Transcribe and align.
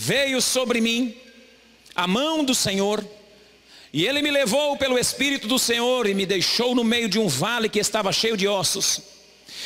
veio 0.00 0.40
sobre 0.40 0.80
mim 0.80 1.14
a 1.94 2.06
mão 2.06 2.42
do 2.42 2.54
Senhor, 2.54 3.06
e 3.92 4.06
ele 4.06 4.22
me 4.22 4.30
levou 4.30 4.76
pelo 4.78 4.98
Espírito 4.98 5.46
do 5.46 5.58
Senhor 5.58 6.06
e 6.06 6.14
me 6.14 6.24
deixou 6.24 6.74
no 6.74 6.82
meio 6.82 7.08
de 7.08 7.18
um 7.18 7.28
vale 7.28 7.68
que 7.68 7.78
estava 7.78 8.10
cheio 8.10 8.36
de 8.36 8.48
ossos, 8.48 9.02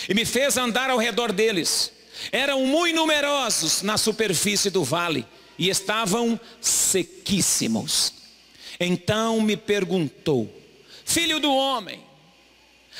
e 0.08 0.14
me 0.14 0.24
fez 0.24 0.56
andar 0.56 0.90
ao 0.90 0.98
redor 0.98 1.30
deles. 1.30 1.92
Eram 2.32 2.66
muito 2.66 2.96
numerosos 2.96 3.82
na 3.82 3.96
superfície 3.96 4.70
do 4.70 4.82
vale 4.82 5.24
e 5.56 5.68
estavam 5.68 6.40
sequíssimos. 6.60 8.12
Então 8.80 9.40
me 9.40 9.56
perguntou: 9.56 10.52
Filho 11.04 11.38
do 11.38 11.52
homem, 11.54 12.02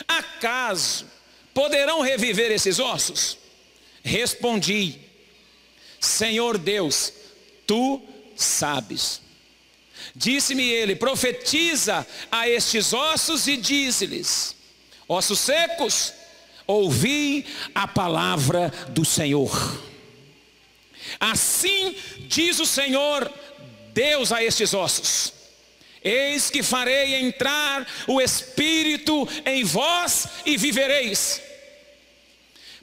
acaso 0.06 1.06
poderão 1.52 2.00
reviver 2.00 2.52
esses 2.52 2.78
ossos? 2.78 3.38
Respondi: 4.04 5.00
Senhor 6.00 6.58
Deus, 6.58 7.12
tu 7.66 8.02
sabes. 8.36 9.20
Disse-me 10.14 10.68
ele: 10.68 10.96
profetiza 10.96 12.06
a 12.30 12.48
estes 12.48 12.92
ossos 12.92 13.46
e 13.46 13.56
dize-lhes: 13.56 14.56
ossos 15.08 15.38
secos, 15.38 16.12
ouvi 16.66 17.46
a 17.74 17.86
palavra 17.86 18.72
do 18.90 19.04
Senhor. 19.04 19.82
Assim 21.20 21.96
diz 22.28 22.58
o 22.58 22.66
Senhor 22.66 23.30
Deus 23.92 24.32
a 24.32 24.42
estes 24.42 24.74
ossos: 24.74 25.32
Eis 26.02 26.50
que 26.50 26.62
farei 26.62 27.14
entrar 27.14 27.86
o 28.06 28.20
Espírito 28.20 29.28
em 29.46 29.64
vós 29.64 30.28
e 30.44 30.56
vivereis. 30.56 31.40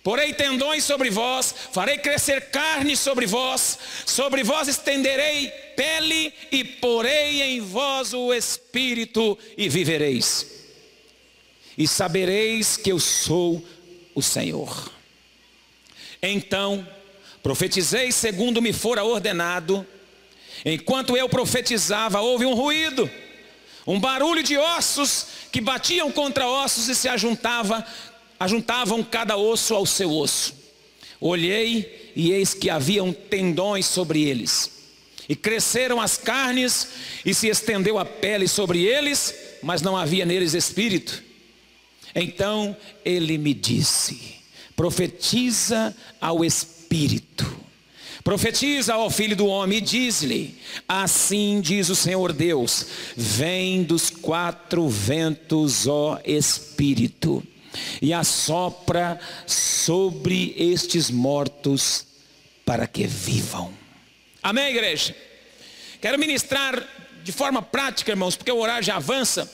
Porei 0.03 0.33
tendões 0.33 0.83
sobre 0.83 1.11
vós, 1.11 1.53
farei 1.71 1.97
crescer 1.99 2.49
carne 2.49 2.97
sobre 2.97 3.27
vós, 3.27 3.77
sobre 4.05 4.43
vós 4.43 4.67
estenderei 4.67 5.49
pele 5.75 6.33
e 6.51 6.63
porei 6.63 7.43
em 7.43 7.61
vós 7.61 8.11
o 8.11 8.33
espírito 8.33 9.37
e 9.55 9.69
vivereis. 9.69 10.47
E 11.77 11.87
sabereis 11.87 12.77
que 12.77 12.91
eu 12.91 12.99
sou 12.99 13.63
o 14.15 14.23
Senhor. 14.23 14.91
Então, 16.21 16.87
profetizei 17.43 18.11
segundo 18.11 18.61
me 18.61 18.73
fora 18.73 19.03
ordenado. 19.03 19.85
Enquanto 20.65 21.15
eu 21.15 21.29
profetizava, 21.29 22.21
houve 22.21 22.45
um 22.45 22.53
ruído, 22.55 23.09
um 23.85 23.99
barulho 23.99 24.41
de 24.41 24.57
ossos 24.57 25.27
que 25.51 25.61
batiam 25.61 26.11
contra 26.11 26.47
ossos 26.47 26.87
e 26.87 26.95
se 26.95 27.07
ajuntava 27.07 27.85
ajuntavam 28.41 29.03
cada 29.03 29.37
osso 29.37 29.75
ao 29.75 29.85
seu 29.85 30.11
osso. 30.11 30.55
Olhei 31.19 32.11
e 32.15 32.31
eis 32.31 32.55
que 32.55 32.71
haviam 32.71 33.13
tendões 33.13 33.85
sobre 33.85 34.23
eles. 34.23 34.71
E 35.29 35.35
cresceram 35.35 36.01
as 36.01 36.17
carnes 36.17 36.87
e 37.23 37.35
se 37.35 37.47
estendeu 37.47 37.99
a 37.99 38.03
pele 38.03 38.47
sobre 38.47 38.83
eles, 38.83 39.33
mas 39.61 39.83
não 39.83 39.95
havia 39.95 40.25
neles 40.25 40.55
espírito. 40.55 41.21
Então 42.15 42.75
ele 43.05 43.37
me 43.37 43.53
disse: 43.53 44.41
profetiza 44.75 45.95
ao 46.19 46.43
espírito. 46.43 47.59
Profetiza 48.23 48.95
ao 48.95 49.09
filho 49.11 49.35
do 49.35 49.45
homem 49.45 49.77
e 49.77 49.81
diz-lhe: 49.81 50.55
Assim 50.89 51.61
diz 51.61 51.89
o 51.89 51.95
Senhor 51.95 52.33
Deus: 52.33 52.87
Vem 53.15 53.83
dos 53.83 54.09
quatro 54.09 54.89
ventos, 54.89 55.85
ó 55.85 56.19
Espírito, 56.25 57.43
e 58.01 58.13
assopra 58.13 59.19
sobre 59.45 60.53
estes 60.57 61.09
mortos 61.09 62.05
para 62.65 62.87
que 62.87 63.05
vivam. 63.07 63.73
Amém, 64.41 64.69
igreja? 64.69 65.15
Quero 66.01 66.17
ministrar 66.17 66.87
de 67.23 67.31
forma 67.31 67.61
prática, 67.61 68.11
irmãos, 68.11 68.35
porque 68.35 68.51
o 68.51 68.57
horário 68.57 68.83
já 68.83 68.95
avança, 68.95 69.49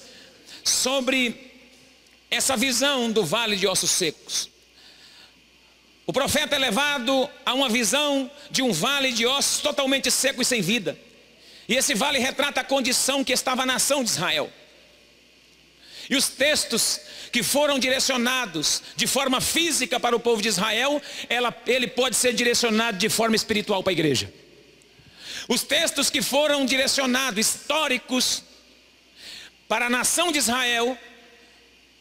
sobre 0.63 1.51
essa 2.29 2.57
visão 2.57 3.11
do 3.11 3.25
vale 3.25 3.55
de 3.55 3.67
ossos 3.67 3.91
secos. 3.91 4.49
O 6.05 6.13
profeta 6.13 6.55
é 6.55 6.59
levado 6.59 7.29
a 7.45 7.53
uma 7.53 7.69
visão 7.69 8.31
de 8.49 8.61
um 8.61 8.71
vale 8.71 9.11
de 9.11 9.25
ossos 9.25 9.61
totalmente 9.61 10.09
seco 10.09 10.41
e 10.41 10.45
sem 10.45 10.61
vida. 10.61 10.97
E 11.67 11.75
esse 11.75 11.93
vale 11.93 12.17
retrata 12.17 12.61
a 12.61 12.63
condição 12.63 13.23
que 13.23 13.33
estava 13.33 13.63
a 13.63 13.65
nação 13.65 14.03
de 14.03 14.09
Israel. 14.09 14.51
E 16.09 16.15
os 16.15 16.29
textos 16.29 17.01
que 17.37 17.43
foram 17.43 17.77
direcionados 17.77 18.81
de 18.95 19.05
forma 19.05 19.39
física 19.39 19.99
para 19.99 20.15
o 20.15 20.19
povo 20.19 20.41
de 20.41 20.47
Israel, 20.47 20.99
ela, 21.29 21.55
ele 21.67 21.85
pode 21.85 22.15
ser 22.15 22.33
direcionado 22.33 22.97
de 22.97 23.09
forma 23.09 23.35
espiritual 23.35 23.83
para 23.83 23.91
a 23.91 23.93
igreja. 23.93 24.33
Os 25.47 25.61
textos 25.61 26.09
que 26.09 26.19
foram 26.19 26.65
direcionados, 26.65 27.37
históricos, 27.39 28.41
para 29.67 29.85
a 29.85 29.89
nação 29.89 30.31
de 30.31 30.39
Israel, 30.39 30.97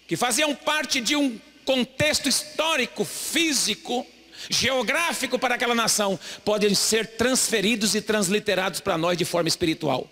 que 0.08 0.16
faziam 0.16 0.54
parte 0.54 1.02
de 1.02 1.14
um 1.14 1.38
contexto 1.66 2.30
histórico, 2.30 3.04
físico, 3.04 4.06
geográfico 4.48 5.38
para 5.38 5.56
aquela 5.56 5.74
nação, 5.74 6.18
podem 6.46 6.74
ser 6.74 7.08
transferidos 7.18 7.94
e 7.94 8.00
transliterados 8.00 8.80
para 8.80 8.96
nós 8.96 9.18
de 9.18 9.26
forma 9.26 9.50
espiritual. 9.50 10.10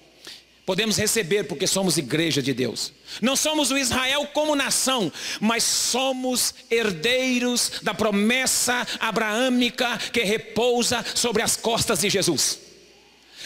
Podemos 0.66 0.97
receber 0.97 1.44
porque 1.44 1.66
somos 1.66 1.98
igreja 1.98 2.42
de 2.42 2.54
Deus. 2.54 2.92
Não 3.20 3.36
somos 3.36 3.70
o 3.70 3.76
Israel 3.76 4.26
como 4.32 4.56
nação, 4.56 5.12
mas 5.38 5.62
somos 5.62 6.54
herdeiros 6.70 7.72
da 7.82 7.92
promessa 7.92 8.86
abraâmica 8.98 9.98
que 10.10 10.22
repousa 10.22 11.04
sobre 11.14 11.42
as 11.42 11.54
costas 11.56 12.00
de 12.00 12.08
Jesus. 12.08 12.63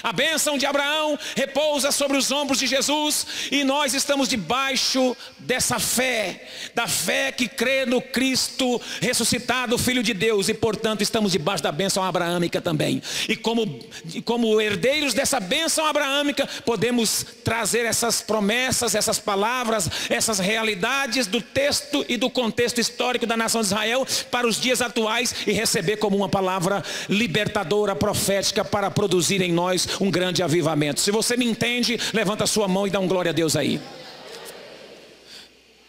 A 0.03 0.13
bênção 0.13 0.57
de 0.57 0.67
Abraão 0.67 1.19
repousa 1.35 1.91
sobre 1.91 2.17
os 2.17 2.31
ombros 2.31 2.59
de 2.59 2.67
Jesus 2.67 3.27
e 3.51 3.65
nós 3.65 3.95
estamos 3.95 4.29
debaixo 4.29 5.17
dessa 5.39 5.79
fé, 5.79 6.47
da 6.75 6.87
fé 6.87 7.33
que 7.33 7.49
crê 7.49 7.85
no 7.85 8.01
Cristo 8.01 8.81
ressuscitado, 9.01 9.79
Filho 9.79 10.03
de 10.03 10.15
Deus, 10.15 10.49
e 10.49 10.55
portanto 10.55 11.03
estamos 11.03 11.33
debaixo 11.33 11.63
da 11.63 11.73
bênção 11.73 12.03
abraâmica 12.03 12.61
também. 12.61 13.03
E 13.29 13.37
como, 13.37 13.81
como 14.25 14.61
herdeiros 14.61 15.15
dessa 15.15 15.41
bênção 15.41 15.87
abraâmica, 15.87 16.49
podemos 16.65 17.25
trazer 17.43 17.85
essas 17.85 18.21
promessas, 18.21 18.95
essas 18.95 19.19
palavras, 19.19 19.89
essas 20.09 20.39
realidades 20.39 21.27
do 21.27 21.41
texto 21.41 22.05
e 22.09 22.17
do 22.17 22.31
contexto 22.31 22.81
histórico 22.81 23.27
da 23.27 23.37
nação 23.37 23.61
de 23.61 23.69
Israel 23.69 24.07
para 24.31 24.47
os 24.47 24.61
dias 24.61 24.81
atuais 24.81 25.35
e 25.47 25.53
receber 25.53 25.97
como 25.97 26.17
uma 26.17 26.29
palavra 26.29 26.85
libertadora, 27.09 27.97
profética, 27.97 28.65
para 28.65 28.91
produzir 28.91 29.41
em 29.41 29.53
nós 29.53 29.88
um 30.01 30.11
grande 30.11 30.43
avivamento. 30.43 31.01
Se 31.01 31.11
você 31.11 31.37
me 31.37 31.45
entende, 31.45 31.99
levanta 32.13 32.45
a 32.45 32.47
sua 32.47 32.69
mão 32.69 32.87
e 32.87 32.91
dá 32.91 33.01
um 33.01 33.09
glória 33.09 33.31
a 33.31 33.35
Deus 33.35 33.57
aí. 33.57 33.81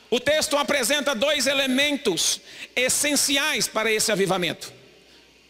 O 0.10 0.20
texto 0.20 0.58
apresenta 0.58 1.14
dois 1.14 1.46
elementos 1.46 2.42
essenciais 2.76 3.68
para 3.68 3.92
esse 3.92 4.12
avivamento: 4.12 4.74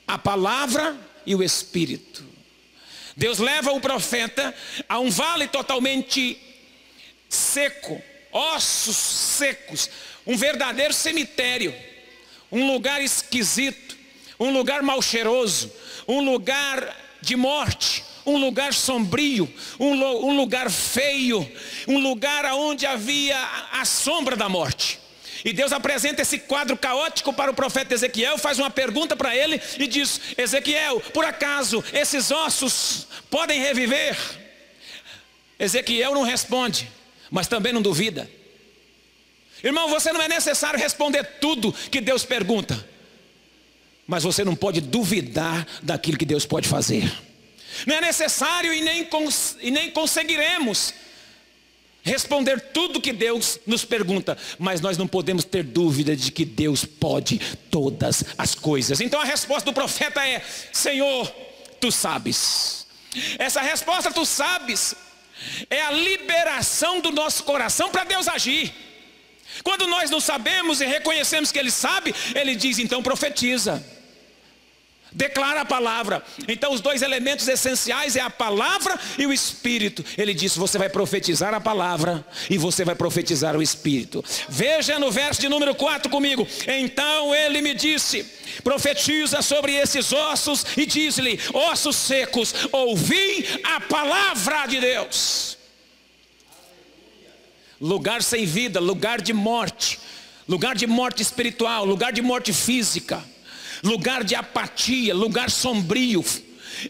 a 0.07 0.17
palavra 0.17 0.97
e 1.25 1.33
o 1.35 1.43
espírito. 1.43 2.27
Deus 3.15 3.39
leva 3.39 3.71
o 3.71 3.81
profeta 3.81 4.53
a 4.87 4.99
um 4.99 5.09
vale 5.09 5.47
totalmente 5.47 6.39
seco, 7.27 8.01
ossos 8.31 8.95
secos, 8.95 9.89
um 10.25 10.37
verdadeiro 10.37 10.93
cemitério, 10.93 11.75
um 12.51 12.71
lugar 12.71 13.01
esquisito, 13.01 13.97
um 14.39 14.51
lugar 14.51 14.81
mal 14.81 15.01
cheiroso, 15.01 15.71
um 16.07 16.21
lugar 16.21 16.95
de 17.21 17.35
morte, 17.35 18.03
um 18.25 18.37
lugar 18.37 18.73
sombrio, 18.73 19.51
um, 19.79 20.35
lugar 20.35 20.69
feio, 20.69 21.49
um 21.87 21.99
lugar 21.99 22.45
onde 22.53 22.85
havia 22.85 23.37
a 23.71 23.85
sombra 23.85 24.35
da 24.35 24.47
morte. 24.47 24.99
E 25.43 25.53
Deus 25.53 25.71
apresenta 25.71 26.21
esse 26.21 26.39
quadro 26.39 26.75
caótico 26.75 27.31
para 27.31 27.51
o 27.51 27.53
profeta 27.53 27.93
Ezequiel, 27.93 28.37
faz 28.37 28.59
uma 28.59 28.69
pergunta 28.69 29.15
para 29.15 29.35
ele 29.35 29.61
e 29.77 29.87
diz: 29.87 30.19
Ezequiel, 30.37 30.99
por 31.13 31.23
acaso 31.23 31.83
esses 31.93 32.29
ossos 32.29 33.07
podem 33.29 33.61
reviver? 33.61 34.17
Ezequiel 35.57 36.13
não 36.13 36.23
responde, 36.23 36.89
mas 37.31 37.47
também 37.47 37.71
não 37.71 37.81
duvida. 37.81 38.29
Irmão, 39.63 39.89
você 39.89 40.11
não 40.13 40.21
é 40.21 40.27
necessário 40.27 40.79
responder 40.79 41.23
tudo 41.39 41.73
que 41.73 41.99
Deus 41.99 42.23
pergunta, 42.23 42.87
mas 44.07 44.23
você 44.23 44.43
não 44.43 44.55
pode 44.55 44.81
duvidar 44.81 45.65
daquilo 45.83 46.17
que 46.17 46.25
Deus 46.25 46.45
pode 46.45 46.67
fazer. 46.67 47.11
Não 47.85 47.95
é 47.95 48.01
necessário 48.01 48.73
e 48.73 48.81
nem, 48.81 49.05
cons 49.05 49.57
e 49.61 49.71
nem 49.71 49.91
conseguiremos 49.91 50.93
responder 52.03 52.59
tudo 52.73 53.01
que 53.01 53.13
Deus 53.13 53.59
nos 53.67 53.85
pergunta, 53.85 54.37
mas 54.57 54.81
nós 54.81 54.97
não 54.97 55.07
podemos 55.07 55.43
ter 55.43 55.63
dúvida 55.63 56.15
de 56.15 56.31
que 56.31 56.45
Deus 56.45 56.85
pode 56.85 57.39
todas 57.69 58.23
as 58.37 58.55
coisas. 58.55 58.99
Então 59.01 59.21
a 59.21 59.25
resposta 59.25 59.69
do 59.69 59.73
profeta 59.73 60.25
é: 60.25 60.43
Senhor, 60.71 61.27
tu 61.79 61.91
sabes. 61.91 62.87
Essa 63.37 63.61
resposta, 63.61 64.11
tu 64.11 64.25
sabes, 64.25 64.95
é 65.69 65.81
a 65.81 65.91
liberação 65.91 67.01
do 67.01 67.11
nosso 67.11 67.43
coração 67.43 67.89
para 67.89 68.03
Deus 68.03 68.27
agir. 68.27 68.73
Quando 69.63 69.87
nós 69.87 70.09
não 70.09 70.19
sabemos 70.19 70.79
e 70.79 70.85
reconhecemos 70.85 71.51
que 71.51 71.59
Ele 71.59 71.71
sabe, 71.71 72.13
Ele 72.35 72.55
diz: 72.55 72.79
então 72.79 73.03
profetiza. 73.03 73.83
Declara 75.11 75.61
a 75.61 75.65
palavra. 75.65 76.23
Então, 76.47 76.71
os 76.71 76.81
dois 76.81 77.01
elementos 77.01 77.47
essenciais 77.47 78.15
é 78.15 78.21
a 78.21 78.29
palavra 78.29 78.97
e 79.17 79.25
o 79.25 79.33
espírito. 79.33 80.05
Ele 80.15 80.35
disse: 80.35 80.59
Você 80.59 80.77
vai 80.77 80.87
profetizar 80.87 81.51
a 81.53 81.59
palavra 81.59 82.23
e 82.47 82.59
você 82.59 82.85
vai 82.85 82.93
profetizar 82.93 83.57
o 83.57 83.61
espírito. 83.61 84.23
Veja 84.47 84.99
no 84.99 85.09
verso 85.09 85.41
de 85.41 85.49
número 85.49 85.73
4 85.73 86.11
comigo. 86.11 86.47
Então 86.67 87.33
ele 87.33 87.59
me 87.59 87.73
disse: 87.73 88.23
Profetiza 88.63 89.41
sobre 89.41 89.73
esses 89.73 90.13
ossos 90.13 90.63
e 90.77 90.85
diz-lhe: 90.85 91.39
Ossos 91.53 91.95
secos, 91.95 92.53
ouvi 92.71 93.61
a 93.63 93.81
palavra 93.81 94.67
de 94.67 94.79
Deus. 94.79 95.57
Lugar 97.81 98.21
sem 98.21 98.45
vida, 98.45 98.79
lugar 98.79 99.21
de 99.21 99.33
morte, 99.33 99.99
lugar 100.47 100.75
de 100.75 100.85
morte 100.85 101.23
espiritual, 101.23 101.83
lugar 101.83 102.13
de 102.13 102.21
morte 102.21 102.53
física 102.53 103.23
lugar 103.83 104.23
de 104.23 104.35
apatia, 104.35 105.13
lugar 105.13 105.49
sombrio, 105.49 106.23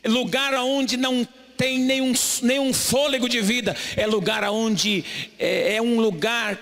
lugar 0.05 0.53
onde 0.55 0.97
não 0.97 1.27
tem 1.57 1.77
nenhum, 1.79 2.13
nenhum 2.41 2.73
fôlego 2.73 3.27
de 3.27 3.41
vida, 3.41 3.75
é 3.97 4.07
lugar 4.07 4.43
onde 4.45 5.03
é, 5.37 5.75
é 5.75 5.81
um 5.81 5.99
lugar 5.99 6.57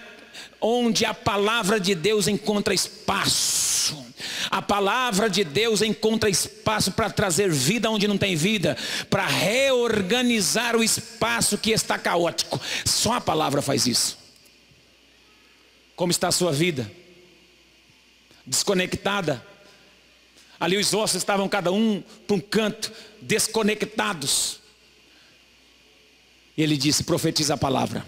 onde 0.59 1.05
a 1.05 1.13
palavra 1.13 1.79
de 1.79 1.93
Deus 1.93 2.27
encontra 2.27 2.73
espaço. 2.73 4.05
A 4.49 4.61
palavra 4.61 5.29
de 5.29 5.43
Deus 5.43 5.81
encontra 5.81 6.29
espaço 6.29 6.91
para 6.91 7.09
trazer 7.09 7.51
vida 7.51 7.89
onde 7.89 8.07
não 8.07 8.17
tem 8.17 8.35
vida, 8.35 8.75
para 9.09 9.25
reorganizar 9.27 10.75
o 10.75 10.83
espaço 10.83 11.57
que 11.57 11.71
está 11.71 11.97
caótico. 11.99 12.59
Só 12.85 13.13
a 13.13 13.21
palavra 13.21 13.61
faz 13.61 13.85
isso. 13.85 14.17
Como 15.95 16.11
está 16.11 16.29
a 16.29 16.31
sua 16.31 16.51
vida? 16.51 16.89
Desconectada? 18.45 19.45
Ali 20.59 20.77
os 20.77 20.93
ossos 20.93 21.17
estavam 21.17 21.47
cada 21.47 21.71
um 21.71 22.03
para 22.25 22.35
um 22.35 22.39
canto, 22.39 22.91
desconectados. 23.21 24.59
E 26.57 26.63
ele 26.63 26.77
disse: 26.77 27.03
profetiza 27.03 27.53
a 27.53 27.57
palavra. 27.57 28.05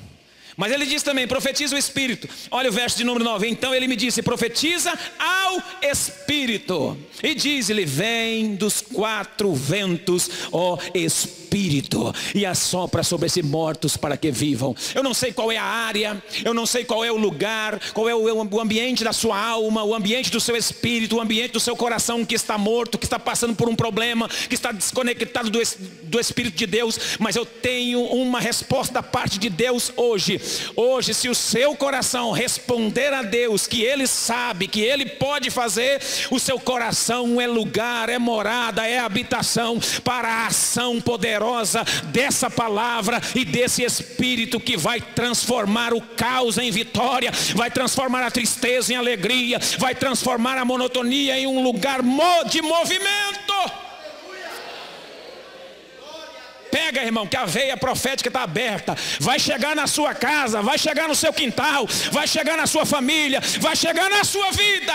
Mas 0.59 0.73
ele 0.73 0.85
diz 0.85 1.01
também: 1.01 1.25
profetiza 1.25 1.73
o 1.73 1.79
Espírito. 1.79 2.27
Olha 2.51 2.69
o 2.69 2.73
verso 2.73 2.97
de 2.97 3.05
número 3.05 3.23
9. 3.23 3.47
Então 3.47 3.73
ele 3.73 3.87
me 3.87 3.95
disse: 3.95 4.21
profetiza 4.21 4.91
ao 5.17 5.63
Espírito. 5.89 6.97
E 7.23 7.33
diz-lhe: 7.33 7.85
vem 7.85 8.55
dos 8.55 8.81
quatro 8.81 9.53
ventos, 9.53 10.29
ó 10.51 10.77
Espírito, 10.93 12.13
e 12.35 12.45
assopra 12.45 13.03
sobre 13.03 13.27
esses 13.27 13.43
mortos 13.43 13.95
para 13.95 14.17
que 14.17 14.29
vivam. 14.31 14.75
Eu 14.93 15.01
não 15.01 15.13
sei 15.13 15.31
qual 15.31 15.49
é 15.49 15.55
a 15.55 15.63
área, 15.63 16.21
eu 16.43 16.53
não 16.53 16.65
sei 16.65 16.83
qual 16.83 17.05
é 17.05 17.11
o 17.11 17.17
lugar, 17.17 17.79
qual 17.93 18.09
é 18.09 18.13
o 18.13 18.59
ambiente 18.59 19.01
da 19.01 19.13
sua 19.13 19.39
alma, 19.39 19.85
o 19.85 19.95
ambiente 19.95 20.29
do 20.29 20.41
seu 20.41 20.57
espírito, 20.57 21.15
o 21.15 21.21
ambiente 21.21 21.53
do 21.53 21.59
seu 21.59 21.75
coração 21.77 22.25
que 22.25 22.35
está 22.35 22.57
morto, 22.57 22.97
que 22.97 23.05
está 23.05 23.17
passando 23.17 23.55
por 23.55 23.69
um 23.69 23.75
problema, 23.77 24.27
que 24.27 24.55
está 24.55 24.73
desconectado 24.73 25.49
do, 25.49 25.59
do 26.03 26.19
Espírito 26.19 26.57
de 26.57 26.67
Deus. 26.67 27.17
Mas 27.17 27.37
eu 27.37 27.45
tenho 27.45 28.01
uma 28.01 28.41
resposta 28.41 28.93
da 28.93 29.03
parte 29.03 29.39
de 29.39 29.49
Deus 29.49 29.93
hoje 29.95 30.48
Hoje, 30.75 31.13
se 31.13 31.29
o 31.29 31.35
seu 31.35 31.75
coração 31.75 32.31
responder 32.31 33.13
a 33.13 33.21
Deus 33.21 33.67
que 33.67 33.83
Ele 33.83 34.07
sabe, 34.07 34.67
que 34.67 34.81
Ele 34.81 35.05
pode 35.05 35.49
fazer, 35.49 36.01
o 36.29 36.39
seu 36.39 36.59
coração 36.59 37.39
é 37.39 37.47
lugar, 37.47 38.09
é 38.09 38.17
morada, 38.17 38.87
é 38.87 38.99
habitação 38.99 39.79
para 40.03 40.27
a 40.27 40.47
ação 40.47 41.01
poderosa 41.01 41.83
dessa 42.05 42.49
palavra 42.49 43.21
e 43.35 43.43
desse 43.45 43.83
Espírito 43.83 44.59
que 44.59 44.77
vai 44.77 45.01
transformar 45.01 45.93
o 45.93 46.01
caos 46.01 46.57
em 46.57 46.71
vitória, 46.71 47.31
vai 47.55 47.71
transformar 47.71 48.23
a 48.25 48.31
tristeza 48.31 48.93
em 48.93 48.95
alegria, 48.95 49.59
vai 49.77 49.95
transformar 49.95 50.57
a 50.57 50.65
monotonia 50.65 51.37
em 51.37 51.47
um 51.47 51.63
lugar 51.63 52.01
de 52.49 52.61
movimento. 52.61 53.88
Pega, 56.71 57.03
irmão, 57.03 57.25
que 57.25 57.35
a 57.35 57.45
veia 57.45 57.75
profética 57.75 58.29
está 58.29 58.43
aberta. 58.43 58.95
Vai 59.19 59.39
chegar 59.39 59.75
na 59.75 59.87
sua 59.87 60.13
casa, 60.13 60.61
vai 60.61 60.77
chegar 60.77 61.07
no 61.07 61.15
seu 61.15 61.33
quintal, 61.33 61.87
vai 62.11 62.27
chegar 62.27 62.57
na 62.57 62.67
sua 62.67 62.85
família, 62.85 63.41
vai 63.59 63.75
chegar 63.75 64.09
na 64.09 64.23
sua 64.23 64.51
vida. 64.51 64.93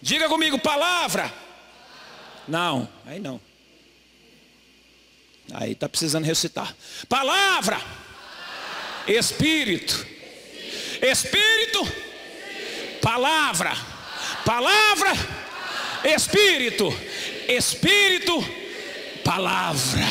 Diga 0.00 0.28
comigo, 0.28 0.58
palavra. 0.58 1.32
Não, 2.46 2.88
aí 3.06 3.18
não. 3.18 3.40
Aí 5.54 5.72
está 5.72 5.88
precisando 5.88 6.24
recitar. 6.24 6.74
Palavra. 7.08 7.80
Espírito. 9.06 10.06
Espírito. 11.00 11.92
Palavra. 13.00 13.72
Palavra. 14.44 15.12
Espírito 16.04 16.92
Espírito, 17.48 18.44
palavra. 19.24 20.02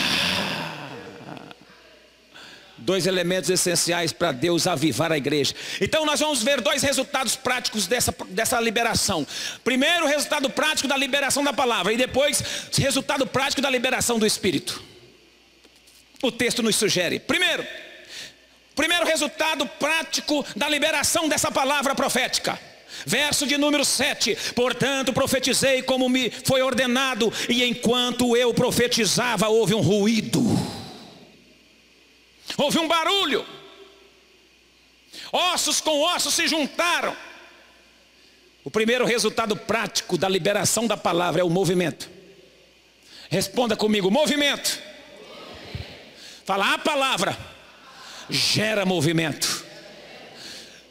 Dois 2.78 3.08
elementos 3.08 3.50
essenciais 3.50 4.14
para 4.14 4.32
Deus 4.32 4.68
avivar 4.68 5.12
a 5.12 5.18
igreja. 5.18 5.56
Então 5.82 6.06
nós 6.06 6.20
vamos 6.20 6.44
ver 6.44 6.62
dois 6.62 6.84
resultados 6.84 7.36
práticos 7.36 7.88
dessa, 7.88 8.16
dessa 8.30 8.60
liberação. 8.60 9.26
Primeiro, 9.64 10.06
resultado 10.06 10.50
prático 10.50 10.88
da 10.88 10.96
liberação 10.96 11.44
da 11.44 11.52
palavra. 11.52 11.92
E 11.92 11.98
depois, 11.98 12.44
resultado 12.78 13.26
prático 13.26 13.62
da 13.62 13.70
liberação 13.70 14.20
do 14.20 14.26
Espírito. 14.26 14.84
O 16.22 16.32
texto 16.32 16.62
nos 16.62 16.76
sugere. 16.76 17.20
Primeiro, 17.20 17.66
primeiro 18.76 19.06
resultado 19.06 19.66
prático 19.66 20.46
da 20.56 20.70
liberação 20.70 21.28
dessa 21.28 21.52
palavra 21.52 21.96
profética. 21.96 22.60
Verso 23.06 23.48
de 23.48 23.58
número 23.58 23.84
7: 23.84 24.38
Portanto, 24.56 25.12
profetizei 25.12 25.82
como 25.82 26.08
me 26.08 26.30
foi 26.30 26.62
ordenado, 26.62 27.32
e 27.50 27.64
enquanto 27.64 28.38
eu 28.38 28.54
profetizava, 28.54 29.48
houve 29.48 29.74
um 29.74 29.82
ruído, 29.82 30.42
houve 32.58 32.78
um 32.78 32.88
barulho, 32.88 33.46
ossos 35.32 35.82
com 35.82 36.02
ossos 36.02 36.34
se 36.34 36.48
juntaram. 36.48 37.16
O 38.64 38.72
primeiro 38.72 39.06
resultado 39.06 39.56
prático 39.56 40.18
da 40.18 40.28
liberação 40.28 40.88
da 40.88 40.98
palavra 40.98 41.42
é 41.42 41.44
o 41.44 41.50
movimento. 41.50 42.10
Responda 43.30 43.76
comigo: 43.76 44.10
movimento. 44.10 44.80
Fala 46.46 46.74
a 46.74 46.78
palavra 46.78 47.38
gera 48.30 48.86
movimento. 48.86 49.55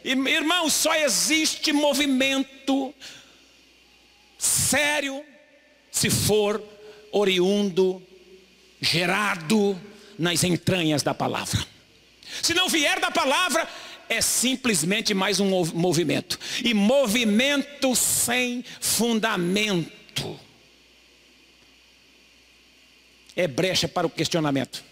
Irmão, 0.05 0.69
só 0.69 0.95
existe 0.95 1.73
movimento 1.73 2.95
sério 4.39 5.25
se 5.91 6.11
for 6.11 6.63
oriundo, 7.11 8.03
gerado 8.81 9.81
nas 10.19 10.45
entranhas 10.45 11.03
da 11.03 11.15
palavra. 11.15 11.65
Se 12.43 12.53
não 12.53 12.69
vier 12.69 13.01
da 13.01 13.11
palavra, 13.11 13.67
é 14.09 14.21
simplesmente 14.21 15.15
mais 15.15 15.41
um 15.41 15.65
movimento. 15.67 16.39
E 16.63 16.75
movimento 16.75 17.95
sem 17.95 18.65
fundamento 18.81 20.39
é 23.37 23.49
brecha 23.49 23.89
para 23.89 24.07
o 24.07 24.11
questionamento. 24.11 24.85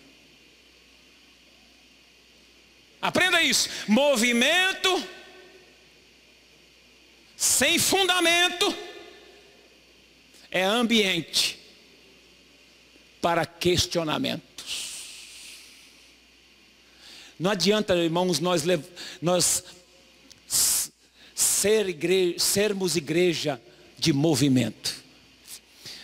Aprenda 3.03 3.43
isso. 3.43 3.69
Movimento 3.89 5.05
sem 7.37 7.77
fundamento 7.77 8.73
é 10.49 10.63
ambiente 10.63 11.59
para 13.21 13.45
questionamentos. 13.45 14.93
Não 17.41 17.51
adianta, 17.51 17.97
irmãos, 17.97 18.39
nós, 18.39 18.63
nós 19.21 19.65
ser 21.35 21.89
igreja, 21.89 22.39
sermos 22.39 22.95
igreja 22.95 23.61
de 23.99 24.13
movimento. 24.13 25.03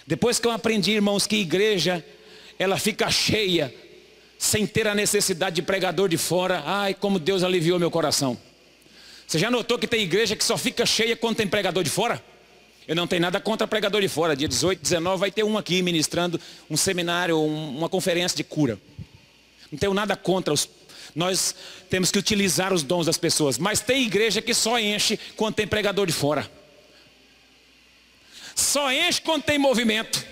Depois 0.04 0.40
que 0.40 0.48
eu 0.48 0.50
aprendi, 0.50 0.92
irmãos, 0.92 1.28
que 1.28 1.36
igreja 1.36 2.04
ela 2.58 2.76
fica 2.76 3.08
cheia 3.08 3.72
sem 4.48 4.66
ter 4.66 4.88
a 4.88 4.94
necessidade 4.94 5.56
de 5.56 5.62
pregador 5.62 6.08
de 6.08 6.16
fora. 6.16 6.62
Ai, 6.64 6.94
como 6.94 7.18
Deus 7.18 7.42
aliviou 7.42 7.78
meu 7.78 7.90
coração. 7.90 8.38
Você 9.26 9.38
já 9.38 9.50
notou 9.50 9.78
que 9.78 9.86
tem 9.86 10.00
igreja 10.00 10.34
que 10.34 10.42
só 10.42 10.56
fica 10.56 10.86
cheia 10.86 11.14
quando 11.14 11.36
tem 11.36 11.46
pregador 11.46 11.84
de 11.84 11.90
fora? 11.90 12.22
Eu 12.86 12.96
não 12.96 13.06
tenho 13.06 13.20
nada 13.20 13.38
contra 13.38 13.68
pregador 13.68 14.00
de 14.00 14.08
fora. 14.08 14.34
Dia 14.34 14.48
18, 14.48 14.80
19 14.80 15.20
vai 15.20 15.30
ter 15.30 15.44
um 15.44 15.58
aqui 15.58 15.82
ministrando 15.82 16.40
um 16.70 16.78
seminário, 16.78 17.38
uma 17.38 17.90
conferência 17.90 18.34
de 18.34 18.42
cura. 18.42 18.78
Não 19.70 19.78
tenho 19.78 19.92
nada 19.92 20.16
contra 20.16 20.54
os. 20.54 20.66
Nós 21.14 21.54
temos 21.90 22.10
que 22.10 22.18
utilizar 22.18 22.72
os 22.72 22.82
dons 22.82 23.04
das 23.04 23.18
pessoas. 23.18 23.58
Mas 23.58 23.80
tem 23.80 24.04
igreja 24.06 24.40
que 24.40 24.54
só 24.54 24.78
enche 24.78 25.20
quando 25.36 25.56
tem 25.56 25.66
pregador 25.66 26.06
de 26.06 26.12
fora. 26.14 26.50
Só 28.54 28.90
enche 28.90 29.20
quando 29.20 29.42
tem 29.42 29.58
movimento. 29.58 30.24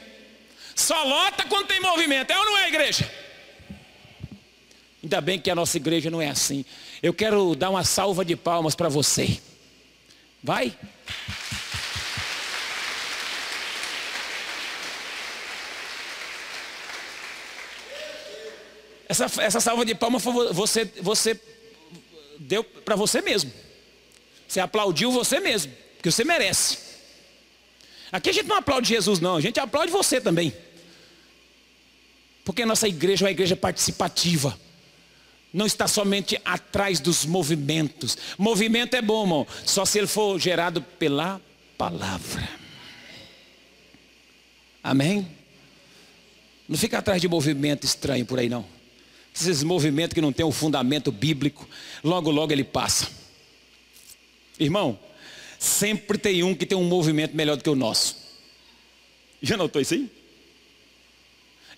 Só 0.75 1.05
lota 1.05 1.45
quando 1.45 1.67
tem 1.67 1.81
movimento. 1.81 2.31
É 2.31 2.39
ou 2.39 2.45
não 2.47 2.57
é 2.57 2.69
igreja? 2.69 3.26
Ainda 5.07 5.21
bem 5.21 5.39
que 5.39 5.49
a 5.49 5.55
nossa 5.55 5.77
igreja 5.77 6.11
não 6.11 6.21
é 6.21 6.29
assim. 6.29 6.65
Eu 7.01 7.15
quero 7.15 7.55
dar 7.55 7.71
uma 7.71 7.85
salva 7.85 8.25
de 8.25 8.35
palmas 8.35 8.75
para 8.75 8.89
você. 8.89 9.39
Vai? 10.43 10.77
Essa, 19.09 19.31
essa 19.41 19.61
salva 19.61 19.85
de 19.85 19.95
palmas 19.95 20.25
você, 20.25 20.91
você 21.01 21.41
deu 22.41 22.65
para 22.65 22.97
você 22.97 23.23
mesmo. 23.23 23.53
Você 24.49 24.59
aplaudiu 24.59 25.13
você 25.13 25.39
mesmo, 25.39 25.73
porque 25.95 26.11
você 26.11 26.25
merece. 26.25 26.79
Aqui 28.11 28.31
a 28.31 28.33
gente 28.33 28.49
não 28.49 28.57
aplaude 28.57 28.89
Jesus, 28.89 29.21
não, 29.21 29.37
a 29.37 29.41
gente 29.41 29.61
aplaude 29.61 29.93
você 29.93 30.21
também. 30.21 30.53
Porque 32.45 32.67
nossa 32.67 32.89
igreja 32.89 33.25
é 33.25 33.27
uma 33.27 33.31
igreja 33.31 33.55
participativa. 33.55 34.67
Não 35.57 35.65
está 35.65 35.89
somente 35.89 36.39
atrás 36.45 37.01
dos 37.01 37.25
movimentos. 37.25 38.19
Movimento 38.37 38.93
é 38.93 39.01
bom, 39.01 39.23
irmão, 39.23 39.47
só 39.65 39.87
se 39.87 39.97
ele 39.97 40.07
for 40.07 40.39
gerado 40.39 40.83
pela 40.83 41.41
palavra. 41.79 42.47
Amém? 44.85 45.27
Não 46.69 46.77
fica 46.77 46.99
atrás 46.99 47.23
de 47.23 47.27
movimento 47.27 47.85
estranho 47.85 48.27
por 48.27 48.39
aí, 48.39 48.51
não. 48.51 48.67
Esses 49.35 49.63
movimentos 49.63 50.13
que 50.13 50.21
não 50.21 50.31
tem 50.31 50.45
um 50.45 50.53
fundamento 50.53 51.11
bíblico, 51.11 51.67
logo, 52.05 52.31
logo 52.31 52.53
ele 52.53 52.63
passa. 52.63 53.09
Irmão, 54.61 54.99
sempre 55.59 56.19
tem 56.19 56.43
um 56.43 56.55
que 56.55 56.67
tem 56.67 56.77
um 56.77 56.85
movimento 56.85 57.35
melhor 57.35 57.57
do 57.57 57.65
que 57.65 57.71
o 57.71 57.75
nosso. 57.75 58.15
Já 59.41 59.57
notou 59.57 59.81
isso 59.81 59.95
aí? 59.95 60.11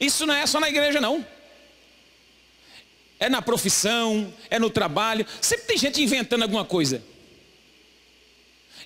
Isso 0.00 0.26
não 0.26 0.34
é 0.34 0.44
só 0.48 0.58
na 0.58 0.68
igreja, 0.68 1.00
não. 1.00 1.24
É 3.20 3.28
na 3.28 3.42
profissão, 3.42 4.32
é 4.48 4.58
no 4.58 4.70
trabalho. 4.70 5.26
Sempre 5.40 5.66
tem 5.66 5.78
gente 5.78 6.02
inventando 6.02 6.42
alguma 6.42 6.64
coisa. 6.64 7.02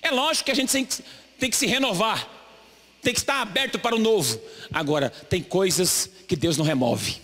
É 0.01 0.11
lógico 0.11 0.45
que 0.45 0.51
a 0.51 0.55
gente 0.55 0.71
tem 1.39 1.49
que, 1.49 1.55
se 1.55 1.65
renovar. 1.65 2.27
Tem 3.01 3.13
que 3.13 3.19
estar 3.19 3.41
aberto 3.41 3.77
para 3.77 3.95
o 3.95 3.99
novo. 3.99 4.39
Agora, 4.71 5.09
tem 5.09 5.41
coisas 5.41 6.09
que 6.27 6.35
Deus 6.35 6.57
não 6.57 6.65
remove. 6.65 7.17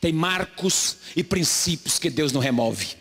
Tem 0.00 0.12
marcos 0.12 0.98
e 1.16 1.24
princípios 1.24 1.98
que 1.98 2.10
Deus 2.10 2.32
não 2.32 2.40
remove. 2.40 2.96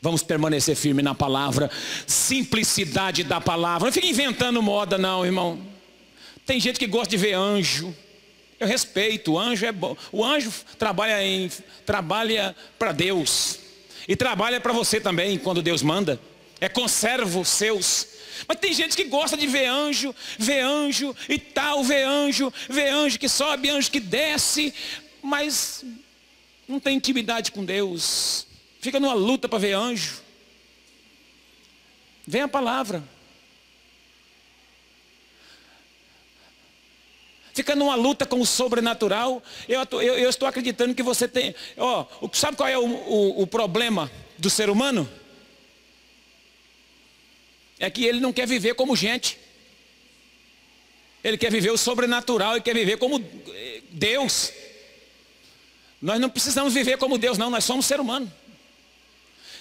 Vamos 0.00 0.22
permanecer 0.22 0.76
firme 0.76 1.02
na 1.02 1.14
palavra. 1.14 1.70
Simplicidade 2.06 3.24
da 3.24 3.40
palavra. 3.40 3.86
Não 3.86 3.92
fica 3.92 4.06
inventando 4.06 4.62
moda, 4.62 4.96
não, 4.96 5.24
irmão. 5.24 5.58
Tem 6.46 6.60
gente 6.60 6.78
que 6.78 6.86
gosta 6.86 7.08
de 7.08 7.16
ver 7.16 7.34
anjo. 7.34 7.94
Eu 8.58 8.66
respeito, 8.66 9.32
o 9.32 9.38
anjo 9.38 9.66
é 9.66 9.72
bom. 9.72 9.96
O 10.12 10.24
anjo 10.24 10.52
trabalha 10.78 11.22
em 11.22 11.50
trabalha 11.84 12.54
para 12.78 12.92
Deus. 12.92 13.58
E 14.06 14.14
trabalha 14.14 14.60
para 14.60 14.72
você 14.72 15.00
também 15.00 15.38
quando 15.38 15.62
Deus 15.62 15.82
manda. 15.82 16.20
É 16.60 16.68
conservo 16.68 17.44
seus. 17.44 18.08
Mas 18.46 18.58
tem 18.58 18.72
gente 18.72 18.96
que 18.96 19.04
gosta 19.04 19.36
de 19.36 19.46
ver 19.46 19.66
anjo, 19.66 20.14
ver 20.38 20.60
anjo 20.60 21.14
e 21.28 21.38
tal, 21.38 21.82
ver 21.82 22.04
anjo, 22.04 22.52
ver 22.68 22.90
anjo 22.90 23.18
que 23.18 23.28
sobe, 23.28 23.70
anjo 23.70 23.90
que 23.90 24.00
desce, 24.00 24.74
mas 25.22 25.84
não 26.66 26.80
tem 26.80 26.96
intimidade 26.96 27.52
com 27.52 27.64
Deus. 27.64 28.46
Fica 28.80 29.00
numa 29.00 29.14
luta 29.14 29.48
para 29.48 29.58
ver 29.58 29.74
anjo. 29.74 30.22
Vem 32.26 32.42
a 32.42 32.48
palavra. 32.48 33.02
Fica 37.54 37.76
numa 37.76 37.94
luta 37.94 38.26
com 38.26 38.40
o 38.40 38.44
sobrenatural. 38.44 39.40
Eu, 39.68 39.80
eu, 39.92 40.18
eu 40.18 40.28
estou 40.28 40.48
acreditando 40.48 40.92
que 40.92 41.04
você 41.04 41.28
tem. 41.28 41.54
Ó, 41.76 42.04
sabe 42.32 42.56
qual 42.56 42.68
é 42.68 42.76
o, 42.76 42.84
o, 42.84 43.42
o 43.42 43.46
problema 43.46 44.10
do 44.36 44.50
ser 44.50 44.68
humano? 44.68 45.08
É 47.78 47.88
que 47.88 48.04
ele 48.04 48.18
não 48.18 48.32
quer 48.32 48.48
viver 48.48 48.74
como 48.74 48.96
gente. 48.96 49.38
Ele 51.22 51.38
quer 51.38 51.50
viver 51.50 51.70
o 51.70 51.78
sobrenatural, 51.78 52.54
ele 52.54 52.60
quer 52.60 52.74
viver 52.74 52.98
como 52.98 53.24
eh, 53.48 53.82
Deus. 53.92 54.52
Nós 56.02 56.20
não 56.20 56.28
precisamos 56.28 56.74
viver 56.74 56.98
como 56.98 57.16
Deus, 57.16 57.38
não, 57.38 57.50
nós 57.50 57.64
somos 57.64 57.86
ser 57.86 58.00
humano. 58.00 58.30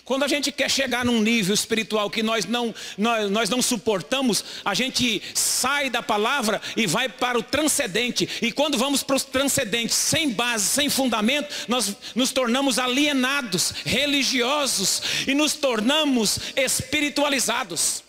Quando 0.05 0.23
a 0.23 0.27
gente 0.27 0.51
quer 0.51 0.69
chegar 0.69 1.05
num 1.05 1.21
nível 1.21 1.53
espiritual 1.53 2.09
que 2.09 2.21
nós 2.21 2.43
não, 2.43 2.75
nós, 2.97 3.31
nós 3.31 3.49
não 3.49 3.61
suportamos, 3.61 4.43
a 4.65 4.73
gente 4.73 5.21
sai 5.33 5.89
da 5.89 6.03
palavra 6.03 6.61
e 6.75 6.85
vai 6.85 7.07
para 7.07 7.39
o 7.39 7.43
transcendente. 7.43 8.27
E 8.41 8.51
quando 8.51 8.77
vamos 8.77 9.01
para 9.01 9.15
os 9.15 9.23
transcendentes, 9.23 9.95
sem 9.95 10.29
base, 10.29 10.65
sem 10.65 10.89
fundamento, 10.89 11.47
nós 11.69 11.95
nos 12.13 12.33
tornamos 12.33 12.77
alienados, 12.77 13.71
religiosos 13.85 15.01
e 15.25 15.33
nos 15.33 15.53
tornamos 15.53 16.37
espiritualizados. 16.53 18.03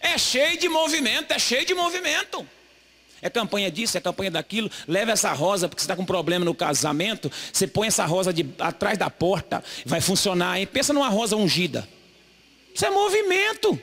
É 0.00 0.16
cheio 0.16 0.58
de 0.58 0.70
movimento, 0.70 1.32
é 1.32 1.38
cheio 1.38 1.66
de 1.66 1.74
movimento. 1.74 2.48
É 3.22 3.30
campanha 3.30 3.70
disso, 3.70 3.96
é 3.96 4.00
campanha 4.00 4.32
daquilo. 4.32 4.68
Leva 4.88 5.12
essa 5.12 5.32
rosa, 5.32 5.68
porque 5.68 5.80
você 5.80 5.84
está 5.84 5.94
com 5.94 6.04
problema 6.04 6.44
no 6.44 6.52
casamento. 6.52 7.30
Você 7.52 7.68
põe 7.68 7.86
essa 7.86 8.04
rosa 8.04 8.32
de, 8.32 8.44
atrás 8.58 8.98
da 8.98 9.08
porta, 9.08 9.62
vai 9.86 10.00
funcionar. 10.00 10.58
Hein? 10.58 10.66
Pensa 10.66 10.92
numa 10.92 11.08
rosa 11.08 11.36
ungida. 11.36 11.88
Isso 12.74 12.84
é 12.84 12.90
movimento. 12.90 13.80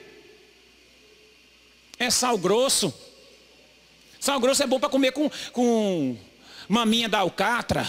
É 1.97 2.09
sal 2.09 2.37
grosso. 2.37 2.93
Sal 4.19 4.41
grosso 4.41 4.61
é 4.61 4.67
bom 4.67 4.77
para 4.77 4.89
comer 4.89 5.13
com, 5.13 5.31
com 5.53 6.17
maminha 6.67 7.07
da 7.07 7.19
alcatra, 7.19 7.87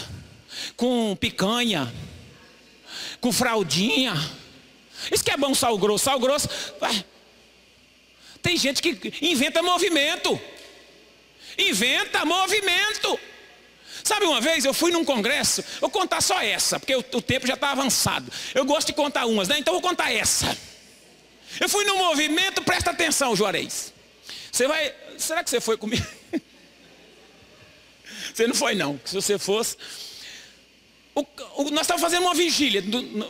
com 0.76 1.16
picanha, 1.16 1.92
com 3.20 3.32
fraldinha. 3.32 4.14
Isso 5.10 5.24
que 5.24 5.32
é 5.32 5.36
bom 5.36 5.52
sal 5.52 5.76
grosso. 5.76 6.04
Sal 6.04 6.20
grosso. 6.20 6.48
Tem 8.40 8.56
gente 8.56 8.80
que 8.80 9.12
inventa 9.20 9.60
movimento 9.64 10.40
inventa 11.60 12.24
movimento. 12.24 13.18
Sabe 14.02 14.24
uma 14.24 14.40
vez 14.40 14.64
eu 14.64 14.72
fui 14.72 14.90
num 14.90 15.04
congresso, 15.04 15.62
vou 15.80 15.90
contar 15.90 16.20
só 16.20 16.40
essa, 16.40 16.80
porque 16.80 16.94
o, 16.96 17.00
o 17.00 17.22
tempo 17.22 17.46
já 17.46 17.54
está 17.54 17.70
avançado. 17.70 18.30
Eu 18.54 18.64
gosto 18.64 18.88
de 18.88 18.92
contar 18.94 19.26
umas, 19.26 19.48
né? 19.48 19.58
Então 19.58 19.74
vou 19.74 19.82
contar 19.82 20.10
essa. 20.12 20.56
Eu 21.58 21.68
fui 21.68 21.84
num 21.84 21.98
movimento, 21.98 22.62
presta 22.62 22.90
atenção, 22.90 23.34
Juarez. 23.34 23.92
Você 24.50 24.66
vai. 24.66 24.94
Será 25.18 25.42
que 25.42 25.50
você 25.50 25.60
foi 25.60 25.76
comigo? 25.76 26.06
Você 28.32 28.46
não 28.46 28.54
foi 28.54 28.74
não. 28.76 28.98
Se 29.04 29.14
você 29.14 29.38
fosse. 29.38 29.76
O, 31.14 31.26
o, 31.56 31.70
nós 31.70 31.82
estávamos 31.82 32.00
fazendo 32.00 32.22
uma 32.22 32.34
vigília. 32.34 32.82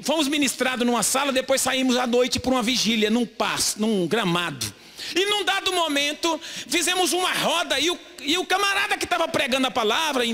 Fomos 0.02 0.28
ministrados 0.28 0.86
numa 0.86 1.02
sala, 1.02 1.32
depois 1.32 1.60
saímos 1.62 1.96
à 1.96 2.06
noite 2.06 2.38
para 2.38 2.50
uma 2.50 2.62
vigília, 2.62 3.08
num 3.08 3.24
passo, 3.24 3.80
num 3.80 4.06
gramado. 4.06 4.72
E 5.14 5.26
num 5.26 5.44
dado 5.44 5.72
momento, 5.72 6.40
fizemos 6.68 7.12
uma 7.12 7.32
roda 7.32 7.78
e 7.78 7.90
o, 7.90 7.98
e 8.22 8.38
o 8.38 8.44
camarada 8.44 8.96
que 8.96 9.04
estava 9.04 9.26
pregando 9.28 9.66
a 9.66 9.70
palavra, 9.70 10.24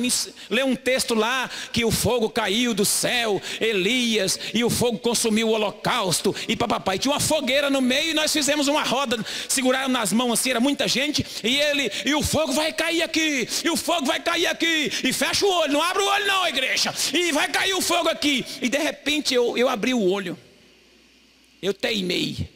leu 0.50 0.66
um 0.66 0.76
texto 0.76 1.14
lá, 1.14 1.48
que 1.72 1.84
o 1.84 1.90
fogo 1.90 2.28
caiu 2.28 2.74
do 2.74 2.84
céu, 2.84 3.40
Elias, 3.60 4.38
e 4.52 4.64
o 4.64 4.70
fogo 4.70 4.98
consumiu 4.98 5.48
o 5.48 5.52
holocausto, 5.52 6.34
e 6.48 6.56
papai 6.56 6.98
Tinha 6.98 7.12
uma 7.12 7.20
fogueira 7.20 7.70
no 7.70 7.80
meio 7.80 8.10
e 8.10 8.14
nós 8.14 8.32
fizemos 8.32 8.68
uma 8.68 8.82
roda, 8.82 9.24
seguraram 9.48 9.88
nas 9.88 10.12
mãos 10.12 10.32
assim, 10.32 10.50
era 10.50 10.60
muita 10.60 10.88
gente, 10.88 11.24
e 11.42 11.56
ele, 11.56 11.90
e 12.04 12.14
o 12.14 12.22
fogo 12.22 12.52
vai 12.52 12.72
cair 12.72 13.02
aqui, 13.02 13.48
e 13.64 13.70
o 13.70 13.76
fogo 13.76 14.06
vai 14.06 14.20
cair 14.20 14.46
aqui, 14.46 14.90
e 15.04 15.12
fecha 15.12 15.46
o 15.46 15.50
olho, 15.50 15.72
não 15.72 15.82
abre 15.82 16.02
o 16.02 16.06
olho 16.06 16.26
não, 16.26 16.46
igreja, 16.48 16.94
e 17.12 17.32
vai 17.32 17.48
cair 17.48 17.74
o 17.74 17.80
fogo 17.80 18.08
aqui. 18.08 18.44
E 18.60 18.68
de 18.68 18.78
repente 18.78 19.34
eu, 19.34 19.56
eu 19.56 19.68
abri 19.68 19.94
o 19.94 20.02
olho, 20.02 20.38
eu 21.62 21.72
teimei. 21.72 22.55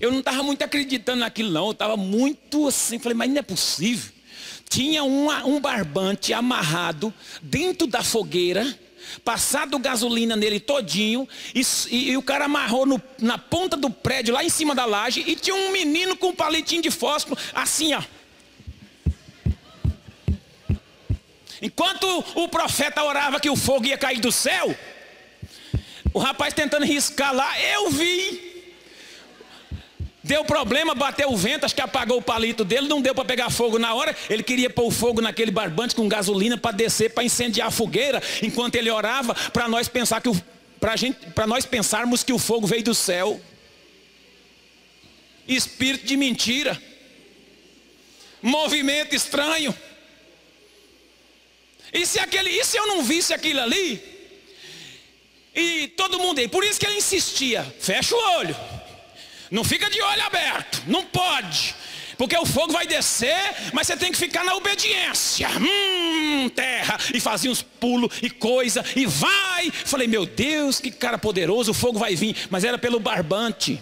Eu 0.00 0.10
não 0.10 0.20
estava 0.20 0.42
muito 0.42 0.62
acreditando 0.62 1.20
naquilo 1.20 1.50
não, 1.50 1.66
eu 1.66 1.72
estava 1.72 1.94
muito 1.94 2.66
assim, 2.66 2.98
falei, 2.98 3.14
mas 3.14 3.28
não 3.30 3.38
é 3.38 3.42
possível. 3.42 4.10
Tinha 4.66 5.04
uma, 5.04 5.44
um 5.44 5.60
barbante 5.60 6.32
amarrado 6.32 7.12
dentro 7.42 7.86
da 7.86 8.02
fogueira, 8.02 8.78
passado 9.22 9.78
gasolina 9.78 10.36
nele 10.36 10.58
todinho, 10.58 11.28
e, 11.54 11.60
e, 11.90 12.10
e 12.12 12.16
o 12.16 12.22
cara 12.22 12.46
amarrou 12.46 12.86
no, 12.86 13.02
na 13.18 13.36
ponta 13.36 13.76
do 13.76 13.90
prédio, 13.90 14.32
lá 14.32 14.42
em 14.42 14.48
cima 14.48 14.74
da 14.74 14.86
laje, 14.86 15.22
e 15.26 15.36
tinha 15.36 15.54
um 15.54 15.70
menino 15.70 16.16
com 16.16 16.28
um 16.28 16.34
palitinho 16.34 16.80
de 16.80 16.90
fósforo, 16.90 17.38
assim 17.54 17.92
ó. 17.92 18.02
Enquanto 21.60 22.06
o 22.36 22.48
profeta 22.48 23.04
orava 23.04 23.38
que 23.38 23.50
o 23.50 23.56
fogo 23.56 23.84
ia 23.84 23.98
cair 23.98 24.18
do 24.18 24.32
céu, 24.32 24.74
o 26.14 26.18
rapaz 26.18 26.54
tentando 26.54 26.86
riscar 26.86 27.34
lá, 27.34 27.60
eu 27.60 27.90
vi 27.90 28.49
Deu 30.30 30.44
problema, 30.44 30.94
bateu 30.94 31.32
o 31.32 31.36
vento, 31.36 31.64
acho 31.64 31.74
que 31.74 31.80
apagou 31.80 32.18
o 32.18 32.22
palito 32.22 32.64
dele, 32.64 32.86
não 32.86 33.02
deu 33.02 33.12
para 33.12 33.24
pegar 33.24 33.50
fogo 33.50 33.80
na 33.80 33.92
hora. 33.94 34.16
Ele 34.28 34.44
queria 34.44 34.70
pôr 34.70 34.88
fogo 34.92 35.20
naquele 35.20 35.50
barbante 35.50 35.92
com 35.92 36.08
gasolina 36.08 36.56
para 36.56 36.70
descer, 36.70 37.12
para 37.12 37.24
incendiar 37.24 37.66
a 37.66 37.70
fogueira, 37.72 38.22
enquanto 38.40 38.76
ele 38.76 38.88
orava, 38.88 39.34
para 39.34 39.66
nós 39.66 39.88
pensar 39.88 40.20
que 40.20 40.30
para 41.34 41.48
nós 41.48 41.66
pensarmos 41.66 42.22
que 42.22 42.32
o 42.32 42.38
fogo 42.38 42.64
veio 42.64 42.84
do 42.84 42.94
céu. 42.94 43.40
Espírito 45.48 46.06
de 46.06 46.16
mentira. 46.16 46.80
Movimento 48.40 49.16
estranho. 49.16 49.76
E 51.92 52.06
se 52.06 52.20
aquele, 52.20 52.50
e 52.50 52.64
se 52.64 52.76
eu 52.76 52.86
não 52.86 53.02
visse 53.02 53.34
aquilo 53.34 53.62
ali? 53.62 54.00
E 55.52 55.88
todo 55.96 56.20
mundo 56.20 56.38
aí, 56.38 56.46
por 56.46 56.62
isso 56.62 56.78
que 56.78 56.86
ele 56.86 56.98
insistia, 56.98 57.64
fecha 57.80 58.14
o 58.14 58.38
olho. 58.38 58.79
Não 59.50 59.64
fica 59.64 59.90
de 59.90 60.00
olho 60.00 60.22
aberto, 60.22 60.82
não 60.86 61.04
pode. 61.04 61.74
Porque 62.16 62.36
o 62.36 62.44
fogo 62.44 62.70
vai 62.70 62.86
descer, 62.86 63.34
mas 63.72 63.86
você 63.86 63.96
tem 63.96 64.12
que 64.12 64.18
ficar 64.18 64.44
na 64.44 64.54
obediência. 64.54 65.48
Hum, 65.58 66.50
terra. 66.50 66.98
E 67.14 67.18
fazia 67.18 67.50
uns 67.50 67.62
pulos 67.62 68.14
e 68.22 68.28
coisa. 68.28 68.84
E 68.94 69.06
vai. 69.06 69.70
Falei, 69.70 70.06
meu 70.06 70.26
Deus, 70.26 70.78
que 70.80 70.90
cara 70.90 71.16
poderoso, 71.16 71.70
o 71.70 71.74
fogo 71.74 71.98
vai 71.98 72.14
vir. 72.14 72.36
Mas 72.50 72.62
era 72.62 72.76
pelo 72.76 73.00
barbante. 73.00 73.80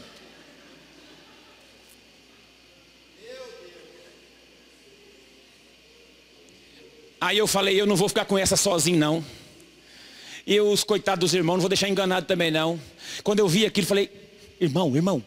Aí 7.20 7.36
eu 7.36 7.48
falei, 7.48 7.80
eu 7.80 7.86
não 7.86 7.96
vou 7.96 8.08
ficar 8.08 8.24
com 8.24 8.38
essa 8.38 8.56
sozinho 8.56 8.98
não. 8.98 9.24
E 10.46 10.60
os 10.60 10.84
coitados 10.84 11.20
dos 11.20 11.34
irmãos, 11.34 11.54
não 11.54 11.62
vou 11.62 11.68
deixar 11.68 11.88
enganado 11.88 12.26
também 12.26 12.50
não. 12.50 12.80
Quando 13.24 13.40
eu 13.40 13.48
vi 13.48 13.66
aquilo, 13.66 13.86
falei, 13.86 14.10
irmão, 14.60 14.94
irmão, 14.94 15.24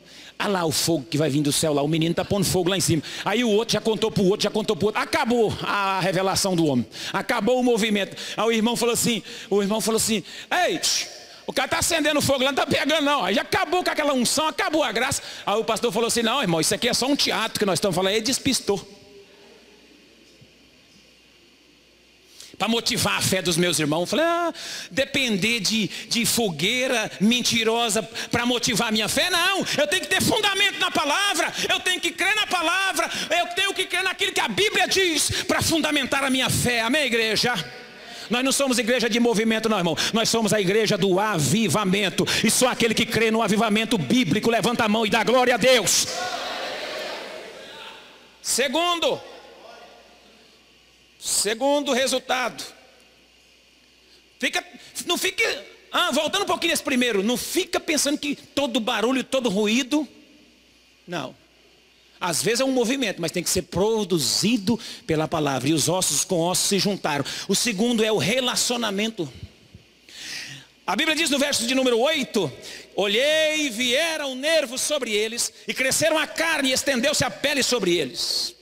lá 0.47 0.65
o 0.65 0.71
fogo 0.71 1.05
que 1.09 1.17
vai 1.17 1.29
vir 1.29 1.41
do 1.41 1.51
céu 1.51 1.73
lá, 1.73 1.81
o 1.81 1.87
menino 1.87 2.11
está 2.11 2.23
pondo 2.25 2.45
fogo 2.45 2.69
lá 2.69 2.77
em 2.77 2.81
cima. 2.81 3.01
Aí 3.25 3.43
o 3.43 3.49
outro 3.49 3.73
já 3.73 3.81
contou 3.81 4.11
para 4.11 4.23
o 4.23 4.27
outro, 4.27 4.43
já 4.43 4.49
contou 4.49 4.75
para 4.75 4.83
o 4.83 4.87
outro. 4.87 5.01
Acabou 5.01 5.53
a 5.63 5.99
revelação 5.99 6.55
do 6.55 6.65
homem. 6.65 6.85
Acabou 7.11 7.59
o 7.59 7.63
movimento. 7.63 8.15
Aí 8.37 8.45
o 8.45 8.51
irmão 8.51 8.75
falou 8.75 8.93
assim, 8.93 9.21
o 9.49 9.61
irmão 9.61 9.81
falou 9.81 9.97
assim, 9.97 10.23
ei, 10.65 10.79
o 11.47 11.53
cara 11.53 11.65
está 11.65 11.79
acendendo 11.79 12.21
fogo 12.21 12.39
lá, 12.39 12.51
não 12.51 12.63
está 12.63 12.65
pegando 12.65 13.03
não. 13.03 13.25
Aí 13.25 13.37
acabou 13.39 13.83
com 13.83 13.89
aquela 13.89 14.13
unção, 14.13 14.47
acabou 14.47 14.83
a 14.83 14.91
graça. 14.91 15.21
Aí 15.45 15.59
o 15.59 15.63
pastor 15.63 15.91
falou 15.91 16.07
assim, 16.07 16.21
não, 16.21 16.41
irmão, 16.41 16.61
isso 16.61 16.73
aqui 16.73 16.87
é 16.87 16.93
só 16.93 17.07
um 17.07 17.15
teatro 17.15 17.59
que 17.59 17.65
nós 17.65 17.77
estamos 17.77 17.95
falando. 17.95 18.13
Aí 18.13 18.21
despistou. 18.21 19.00
Para 22.61 22.67
motivar 22.67 23.17
a 23.17 23.21
fé 23.21 23.41
dos 23.41 23.57
meus 23.57 23.79
irmãos. 23.79 24.07
Falei, 24.07 24.23
ah, 24.23 24.53
depender 24.91 25.59
de, 25.61 25.87
de 26.07 26.27
fogueira 26.27 27.11
mentirosa 27.19 28.03
para 28.29 28.45
motivar 28.45 28.89
a 28.89 28.91
minha 28.91 29.09
fé, 29.09 29.31
não. 29.31 29.65
Eu 29.75 29.87
tenho 29.87 30.03
que 30.03 30.07
ter 30.07 30.21
fundamento 30.21 30.77
na 30.77 30.91
palavra, 30.91 31.51
eu 31.67 31.79
tenho 31.79 31.99
que 31.99 32.11
crer 32.11 32.35
na 32.35 32.45
palavra, 32.45 33.09
eu 33.31 33.47
tenho 33.55 33.73
que 33.73 33.87
crer 33.87 34.03
naquilo 34.03 34.31
que 34.31 34.39
a 34.39 34.47
Bíblia 34.47 34.87
diz 34.87 35.43
para 35.47 35.59
fundamentar 35.63 36.23
a 36.23 36.29
minha 36.29 36.51
fé. 36.51 36.81
Amém, 36.81 37.05
igreja? 37.05 37.51
Nós 38.29 38.45
não 38.45 38.51
somos 38.51 38.77
igreja 38.77 39.09
de 39.09 39.19
movimento, 39.19 39.67
não, 39.67 39.79
irmão. 39.79 39.97
Nós 40.13 40.29
somos 40.29 40.53
a 40.53 40.61
igreja 40.61 40.95
do 40.95 41.19
avivamento. 41.19 42.27
E 42.43 42.51
só 42.51 42.67
aquele 42.67 42.93
que 42.93 43.07
crê 43.07 43.31
no 43.31 43.41
avivamento 43.41 43.97
bíblico 43.97 44.51
levanta 44.51 44.83
a 44.83 44.87
mão 44.87 45.03
e 45.03 45.09
dá 45.09 45.23
glória 45.23 45.55
a 45.55 45.57
Deus. 45.57 46.05
Segundo, 48.39 49.19
Segundo 51.21 51.93
resultado. 51.93 52.63
Fica, 54.39 54.65
não 55.05 55.19
fique, 55.19 55.43
ah, 55.91 56.09
voltando 56.11 56.41
um 56.41 56.47
pouquinho 56.47 56.71
nesse 56.71 56.81
primeiro, 56.81 57.21
não 57.21 57.37
fica 57.37 57.79
pensando 57.79 58.17
que 58.17 58.35
todo 58.35 58.79
barulho, 58.79 59.23
todo 59.23 59.47
ruído, 59.47 60.07
não. 61.07 61.35
Às 62.19 62.41
vezes 62.41 62.61
é 62.61 62.65
um 62.65 62.71
movimento, 62.71 63.21
mas 63.21 63.31
tem 63.31 63.43
que 63.43 63.51
ser 63.51 63.63
produzido 63.63 64.79
pela 65.05 65.27
palavra. 65.27 65.69
E 65.69 65.73
os 65.73 65.87
ossos 65.87 66.23
com 66.23 66.39
ossos 66.39 66.67
se 66.67 66.79
juntaram. 66.79 67.23
O 67.47 67.53
segundo 67.53 68.03
é 68.03 68.11
o 68.11 68.17
relacionamento. 68.17 69.31
A 70.87 70.95
Bíblia 70.95 71.15
diz 71.15 71.29
no 71.29 71.37
verso 71.37 71.67
de 71.67 71.75
número 71.75 71.99
8: 71.99 72.51
Olhei 72.95 73.67
e 73.67 73.69
vieram 73.69 74.33
nervos 74.33 74.81
sobre 74.81 75.11
eles, 75.11 75.53
e 75.67 75.73
cresceram 75.73 76.17
a 76.17 76.25
carne, 76.25 76.69
e 76.69 76.73
estendeu-se 76.73 77.23
a 77.23 77.29
pele 77.29 77.61
sobre 77.61 77.95
eles. 77.95 78.55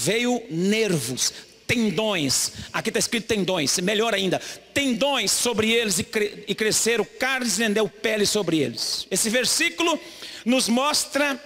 Veio 0.00 0.40
nervos, 0.48 1.32
tendões, 1.68 2.52
aqui 2.72 2.88
está 2.88 2.98
escrito 2.98 3.26
tendões, 3.26 3.78
melhor 3.78 4.14
ainda, 4.14 4.40
tendões 4.72 5.30
sobre 5.30 5.70
eles 5.70 5.98
e, 5.98 6.04
cre 6.04 6.44
e 6.48 6.54
cresceram, 6.54 7.06
carnes 7.20 7.60
e 7.60 7.68
deu 7.68 7.88
pele 7.88 8.24
sobre 8.24 8.58
eles. 8.58 9.06
Esse 9.10 9.28
versículo 9.28 10.00
nos 10.46 10.66
mostra 10.66 11.38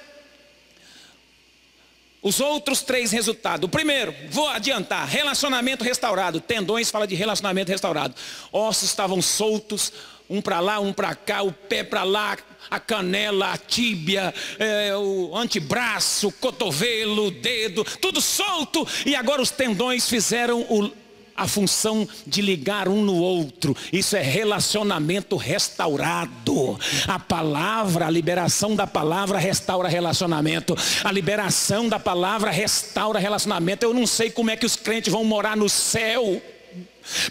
os 2.22 2.38
outros 2.38 2.82
três 2.82 3.10
resultados. 3.10 3.66
O 3.66 3.68
primeiro, 3.68 4.14
vou 4.30 4.48
adiantar, 4.48 5.08
relacionamento 5.08 5.82
restaurado. 5.82 6.40
Tendões 6.40 6.88
fala 6.88 7.06
de 7.06 7.16
relacionamento 7.16 7.72
restaurado. 7.72 8.14
Ossos 8.52 8.84
estavam 8.84 9.20
soltos, 9.20 9.92
um 10.30 10.40
para 10.40 10.60
lá, 10.60 10.78
um 10.78 10.92
para 10.92 11.16
cá, 11.16 11.42
o 11.42 11.52
pé 11.52 11.82
para 11.82 12.04
lá, 12.04 12.38
a 12.70 12.80
canela, 12.80 13.52
a 13.52 13.56
tíbia, 13.56 14.34
é, 14.58 14.96
o 14.96 15.36
antebraço, 15.36 16.28
o 16.28 16.32
cotovelo, 16.32 17.26
o 17.26 17.30
dedo, 17.30 17.84
tudo 18.00 18.20
solto. 18.20 18.86
E 19.04 19.14
agora 19.14 19.42
os 19.42 19.50
tendões 19.50 20.08
fizeram 20.08 20.60
o, 20.62 20.90
a 21.36 21.46
função 21.46 22.08
de 22.26 22.40
ligar 22.40 22.88
um 22.88 23.02
no 23.02 23.16
outro. 23.16 23.76
Isso 23.92 24.16
é 24.16 24.22
relacionamento 24.22 25.36
restaurado. 25.36 26.78
A 27.06 27.18
palavra, 27.18 28.06
a 28.06 28.10
liberação 28.10 28.76
da 28.76 28.86
palavra 28.86 29.38
restaura 29.38 29.88
relacionamento. 29.88 30.76
A 31.02 31.10
liberação 31.10 31.88
da 31.88 31.98
palavra 31.98 32.50
restaura 32.50 33.18
relacionamento. 33.18 33.84
Eu 33.84 33.94
não 33.94 34.06
sei 34.06 34.30
como 34.30 34.50
é 34.50 34.56
que 34.56 34.66
os 34.66 34.76
crentes 34.76 35.12
vão 35.12 35.24
morar 35.24 35.56
no 35.56 35.68
céu. 35.68 36.40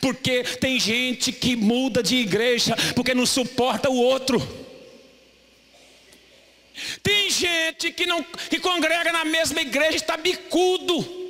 Porque 0.02 0.44
tem 0.60 0.80
gente 0.80 1.32
que 1.32 1.56
muda 1.56 2.04
de 2.04 2.18
igreja 2.18 2.76
porque 2.94 3.16
não 3.16 3.26
suporta 3.26 3.90
o 3.90 3.98
outro. 3.98 4.61
Tem 7.04 7.30
gente 7.30 7.92
que 7.92 8.06
não 8.06 8.24
que 8.24 8.60
congrega 8.60 9.12
na 9.12 9.26
mesma 9.26 9.62
igreja 9.62 9.98
está 9.98 10.18
bicudo 10.18 11.22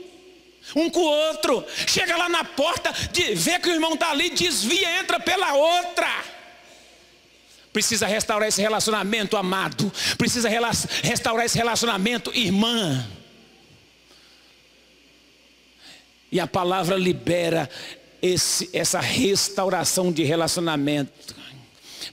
um 0.76 0.90
com 0.90 1.00
o 1.00 1.04
outro. 1.04 1.66
Chega 1.88 2.16
lá 2.16 2.30
na 2.30 2.44
porta, 2.44 2.94
vê 3.36 3.60
que 3.60 3.70
o 3.70 3.74
irmão 3.74 3.94
está 3.94 4.12
ali, 4.12 4.30
desvia, 4.30 5.00
entra 5.00 5.20
pela 5.20 5.54
outra. 5.54 6.08
Precisa 7.74 8.06
restaurar 8.06 8.50
esse 8.50 8.62
relacionamento, 8.62 9.38
amado. 9.38 9.92
Precisa 10.18 10.50
restaurar 11.04 11.46
esse 11.46 11.58
relacionamento, 11.58 12.32
irmã. 12.34 13.08
E 16.32 16.40
a 16.40 16.48
palavra 16.48 16.96
libera 16.96 17.70
esse, 18.22 18.70
essa 18.74 19.00
restauração 19.00 20.12
de 20.12 20.24
relacionamento. 20.24 21.41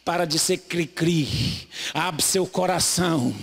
Para 0.05 0.25
de 0.25 0.39
ser 0.39 0.59
cri-cri. 0.59 1.69
Abre 1.95 2.23
seu 2.23 2.47
coração. 2.47 3.35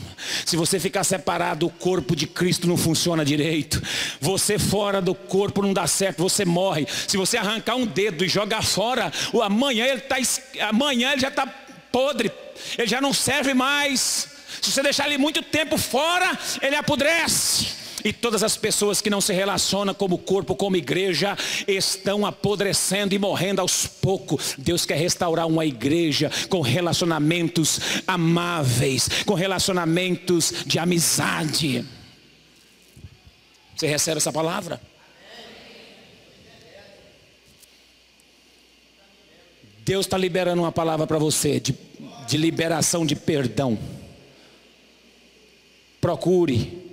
Se 0.46 0.56
você 0.56 0.80
ficar 0.80 1.04
separado, 1.04 1.66
o 1.66 1.70
corpo 1.70 2.16
de 2.16 2.28
Cristo 2.28 2.68
não 2.68 2.78
funciona 2.78 3.26
direito. 3.26 3.82
Você 4.20 4.58
fora 4.60 5.02
do 5.02 5.14
corpo 5.16 5.62
não 5.62 5.74
dá 5.74 5.88
certo, 5.88 6.22
você 6.24 6.46
morre. 6.46 6.88
Se 7.08 7.18
você 7.18 7.38
arrancar 7.38 7.76
um 7.76 7.86
dedo 7.86 8.24
e 8.24 8.28
jogar 8.28 8.64
fora, 8.64 9.12
o 9.34 9.42
amanhã 9.42 9.86
ele 9.86 10.02
tá, 10.02 10.18
amanhã 10.68 11.12
ele 11.12 11.22
já 11.22 11.30
está 11.30 11.48
podre. 11.92 12.32
Ele 12.78 12.88
já 12.88 13.00
não 13.00 13.14
serve 13.14 13.54
mais. 13.54 14.28
Se 14.62 14.72
você 14.72 14.82
deixar 14.82 15.06
ele 15.06 15.18
muito 15.18 15.42
tempo 15.42 15.78
fora, 15.78 16.38
ele 16.62 16.76
apodrece. 16.76 17.85
E 18.06 18.14
todas 18.14 18.44
as 18.44 18.56
pessoas 18.56 19.02
que 19.02 19.10
não 19.10 19.20
se 19.20 19.34
relacionam 19.34 19.92
como 19.92 20.20
corpo, 20.20 20.56
como 20.56 20.76
igreja, 20.76 21.36
estão 21.68 22.24
apodrecendo 22.24 23.16
e 23.16 23.18
morrendo 23.18 23.62
aos 23.62 23.88
poucos. 23.88 24.54
Deus 24.60 24.86
quer 24.86 24.96
restaurar 24.96 25.48
uma 25.48 25.66
igreja 25.66 26.30
com 26.48 26.62
relacionamentos 26.62 28.04
amáveis, 28.06 29.10
com 29.26 29.34
relacionamentos 29.34 30.54
de 30.68 30.78
amizade. 30.78 31.84
Você 33.76 33.88
recebe 33.88 34.18
essa 34.18 34.32
palavra? 34.32 34.80
Deus 39.84 40.06
está 40.06 40.16
liberando 40.18 40.62
uma 40.62 40.72
palavra 40.72 41.08
para 41.08 41.18
você 41.18 41.60
de, 41.60 41.76
de 42.28 42.38
liberação 42.38 43.04
de 43.04 43.16
perdão. 43.16 43.76
Procure 46.00 46.85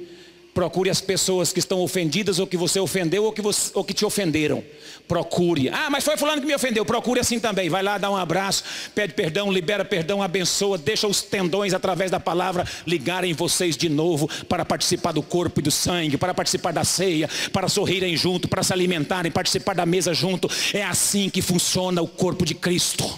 Procure 0.54 0.90
as 0.90 1.00
pessoas 1.00 1.50
que 1.50 1.58
estão 1.58 1.80
ofendidas, 1.80 2.38
ou 2.38 2.46
que 2.46 2.58
você 2.58 2.78
ofendeu, 2.78 3.24
ou 3.24 3.32
que, 3.32 3.40
você, 3.40 3.70
ou 3.72 3.82
que 3.82 3.94
te 3.94 4.04
ofenderam. 4.04 4.62
Procure. 5.08 5.70
Ah, 5.70 5.88
mas 5.90 6.04
foi 6.04 6.14
fulano 6.18 6.42
que 6.42 6.46
me 6.46 6.54
ofendeu. 6.54 6.84
Procure 6.84 7.20
assim 7.20 7.40
também. 7.40 7.70
Vai 7.70 7.82
lá, 7.82 7.96
dá 7.96 8.10
um 8.10 8.16
abraço, 8.16 8.62
pede 8.94 9.14
perdão, 9.14 9.50
libera 9.50 9.82
perdão, 9.82 10.22
abençoa, 10.22 10.76
deixa 10.76 11.06
os 11.06 11.22
tendões 11.22 11.72
através 11.72 12.10
da 12.10 12.20
palavra 12.20 12.66
ligarem 12.86 13.32
vocês 13.32 13.78
de 13.78 13.88
novo 13.88 14.28
para 14.46 14.62
participar 14.62 15.12
do 15.12 15.22
corpo 15.22 15.60
e 15.60 15.62
do 15.62 15.70
sangue, 15.70 16.18
para 16.18 16.34
participar 16.34 16.72
da 16.72 16.84
ceia, 16.84 17.30
para 17.50 17.66
sorrirem 17.66 18.14
junto, 18.14 18.46
para 18.46 18.62
se 18.62 18.74
alimentarem, 18.74 19.32
participar 19.32 19.74
da 19.74 19.86
mesa 19.86 20.12
junto. 20.12 20.50
É 20.74 20.82
assim 20.82 21.30
que 21.30 21.40
funciona 21.40 22.02
o 22.02 22.06
corpo 22.06 22.44
de 22.44 22.54
Cristo. 22.54 23.10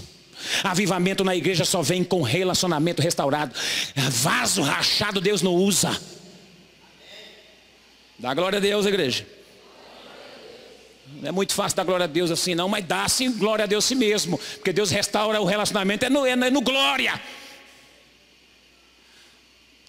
Avivamento 0.63 1.25
na 1.25 1.35
igreja 1.35 1.65
só 1.65 1.83
vem 1.83 2.05
com 2.05 2.23
relacionamento 2.23 3.03
restaurado. 3.03 3.53
Vaso 3.97 4.63
rachado 4.63 5.21
Deus 5.21 5.43
não 5.43 5.55
usa. 5.55 5.99
Dá 8.25 8.33
glória 8.33 8.57
a 8.57 8.61
Deus, 8.61 8.87
igreja. 8.87 9.27
Não 11.21 11.29
é 11.29 11.31
muito 11.31 11.53
fácil 11.53 11.77
dar 11.77 11.85
glória 11.85 12.05
a 12.05 12.07
Deus 12.07 12.31
assim, 12.31 12.55
não, 12.55 12.71
mas 12.71 12.83
dá 12.83 13.07
sim 13.07 13.31
glória 13.31 13.65
a 13.65 13.67
Deus 13.67 13.85
si 13.85 13.95
mesmo. 13.95 14.39
Porque 14.39 14.73
Deus 14.73 14.91
restaura 14.91 15.39
o 15.43 15.45
relacionamento, 15.45 16.07
é 16.07 16.09
no, 16.09 16.25
é 16.25 16.35
no 16.35 16.63
glória. 16.63 17.21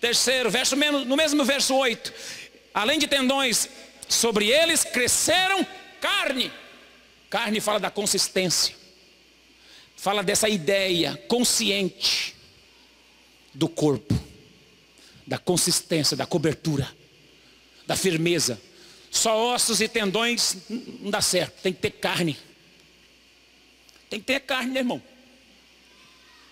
Terceiro, 0.01 0.51
verso, 0.51 0.75
no 0.75 1.15
mesmo 1.15 1.45
verso 1.45 1.73
8. 1.75 2.13
Além 2.73 2.99
de 2.99 3.07
tendões, 3.07 3.69
sobre 4.09 4.51
eles 4.51 4.83
cresceram 4.83 5.65
carne. 6.01 6.51
Carne 7.29 7.61
fala 7.61 7.79
da 7.79 7.89
consistência. 7.89 8.75
Fala 9.95 10.21
dessa 10.21 10.49
ideia 10.49 11.15
consciente 11.29 12.35
do 13.53 13.69
corpo. 13.69 14.13
Da 15.25 15.37
consistência, 15.37 16.17
da 16.17 16.25
cobertura 16.25 16.85
da 17.87 17.95
firmeza. 17.95 18.61
Só 19.11 19.53
ossos 19.53 19.79
e 19.79 19.87
tendões 19.87 20.57
não 20.69 21.09
dá 21.09 21.21
certo, 21.21 21.61
tem 21.61 21.71
que 21.71 21.79
ter 21.79 21.91
carne. 21.91 22.37
Tem 24.09 24.19
que 24.19 24.25
ter 24.25 24.39
carne, 24.41 24.71
né, 24.71 24.79
irmão? 24.79 25.01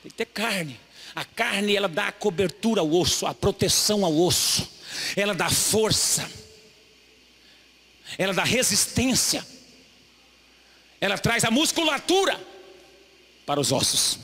Tem 0.02 0.12
que 0.12 0.18
ter 0.18 0.26
carne. 0.26 0.80
A 1.16 1.24
carne, 1.24 1.76
ela 1.76 1.88
dá 1.88 2.08
a 2.08 2.12
cobertura 2.12 2.82
ao 2.82 2.92
osso, 2.92 3.26
a 3.26 3.34
proteção 3.34 4.04
ao 4.04 4.18
osso. 4.18 4.68
Ela 5.16 5.34
dá 5.34 5.50
força. 5.50 6.30
Ela 8.18 8.34
dá 8.34 8.44
resistência. 8.44 9.46
Ela 11.00 11.18
traz 11.18 11.44
a 11.44 11.52
musculatura 11.52 12.40
para 13.46 13.60
os 13.60 13.72
ossos. 13.72 14.18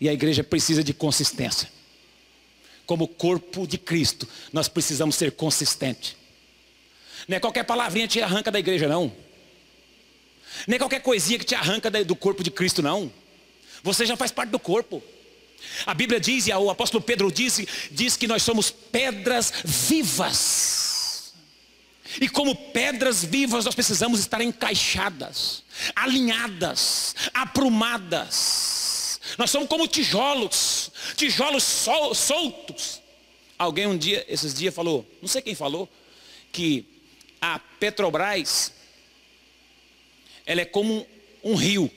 E 0.00 0.08
a 0.08 0.12
igreja 0.12 0.44
precisa 0.44 0.82
de 0.84 0.92
consistência. 0.92 1.70
Como 2.86 3.08
corpo 3.08 3.66
de 3.66 3.78
Cristo, 3.78 4.28
nós 4.52 4.68
precisamos 4.68 5.16
ser 5.16 5.32
consistentes. 5.32 6.16
Não 7.26 7.36
é 7.36 7.40
qualquer 7.40 7.64
palavrinha 7.64 8.06
que 8.06 8.14
te 8.14 8.22
arranca 8.22 8.50
da 8.50 8.58
igreja, 8.58 8.86
não. 8.86 9.12
Nem 10.66 10.78
qualquer 10.78 11.00
coisinha 11.00 11.38
que 11.38 11.44
te 11.44 11.54
arranca 11.54 11.90
do 11.90 12.14
corpo 12.14 12.42
de 12.42 12.50
Cristo, 12.50 12.82
não. 12.82 13.12
Você 13.82 14.06
já 14.06 14.16
faz 14.16 14.30
parte 14.30 14.50
do 14.50 14.58
corpo. 14.58 15.02
A 15.86 15.94
Bíblia 15.94 16.20
diz, 16.20 16.46
e 16.46 16.52
o 16.52 16.70
apóstolo 16.70 17.02
Pedro 17.02 17.32
diz, 17.32 17.64
diz 17.90 18.16
que 18.16 18.26
nós 18.26 18.42
somos 18.42 18.70
pedras 18.70 19.52
vivas. 19.64 21.32
E 22.20 22.28
como 22.28 22.54
pedras 22.54 23.24
vivas, 23.24 23.64
nós 23.64 23.74
precisamos 23.74 24.20
estar 24.20 24.40
encaixadas, 24.40 25.64
alinhadas, 25.96 27.14
aprumadas. 27.32 28.73
Nós 29.36 29.50
somos 29.50 29.68
como 29.68 29.88
tijolos, 29.88 30.90
tijolos 31.16 31.62
sol, 31.62 32.14
soltos. 32.14 33.00
Alguém 33.58 33.86
um 33.86 33.96
dia, 33.96 34.24
esses 34.28 34.54
dias 34.54 34.74
falou, 34.74 35.06
não 35.20 35.28
sei 35.28 35.42
quem 35.42 35.54
falou, 35.54 35.88
que 36.52 36.86
a 37.40 37.58
Petrobras 37.58 38.72
ela 40.46 40.60
é 40.60 40.64
como 40.64 41.06
um 41.42 41.54
rio. 41.54 41.90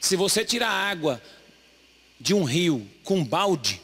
Se 0.00 0.16
você 0.16 0.44
tirar 0.44 0.70
água 0.70 1.22
de 2.20 2.32
um 2.34 2.44
rio 2.44 2.88
com 3.02 3.24
balde, 3.24 3.80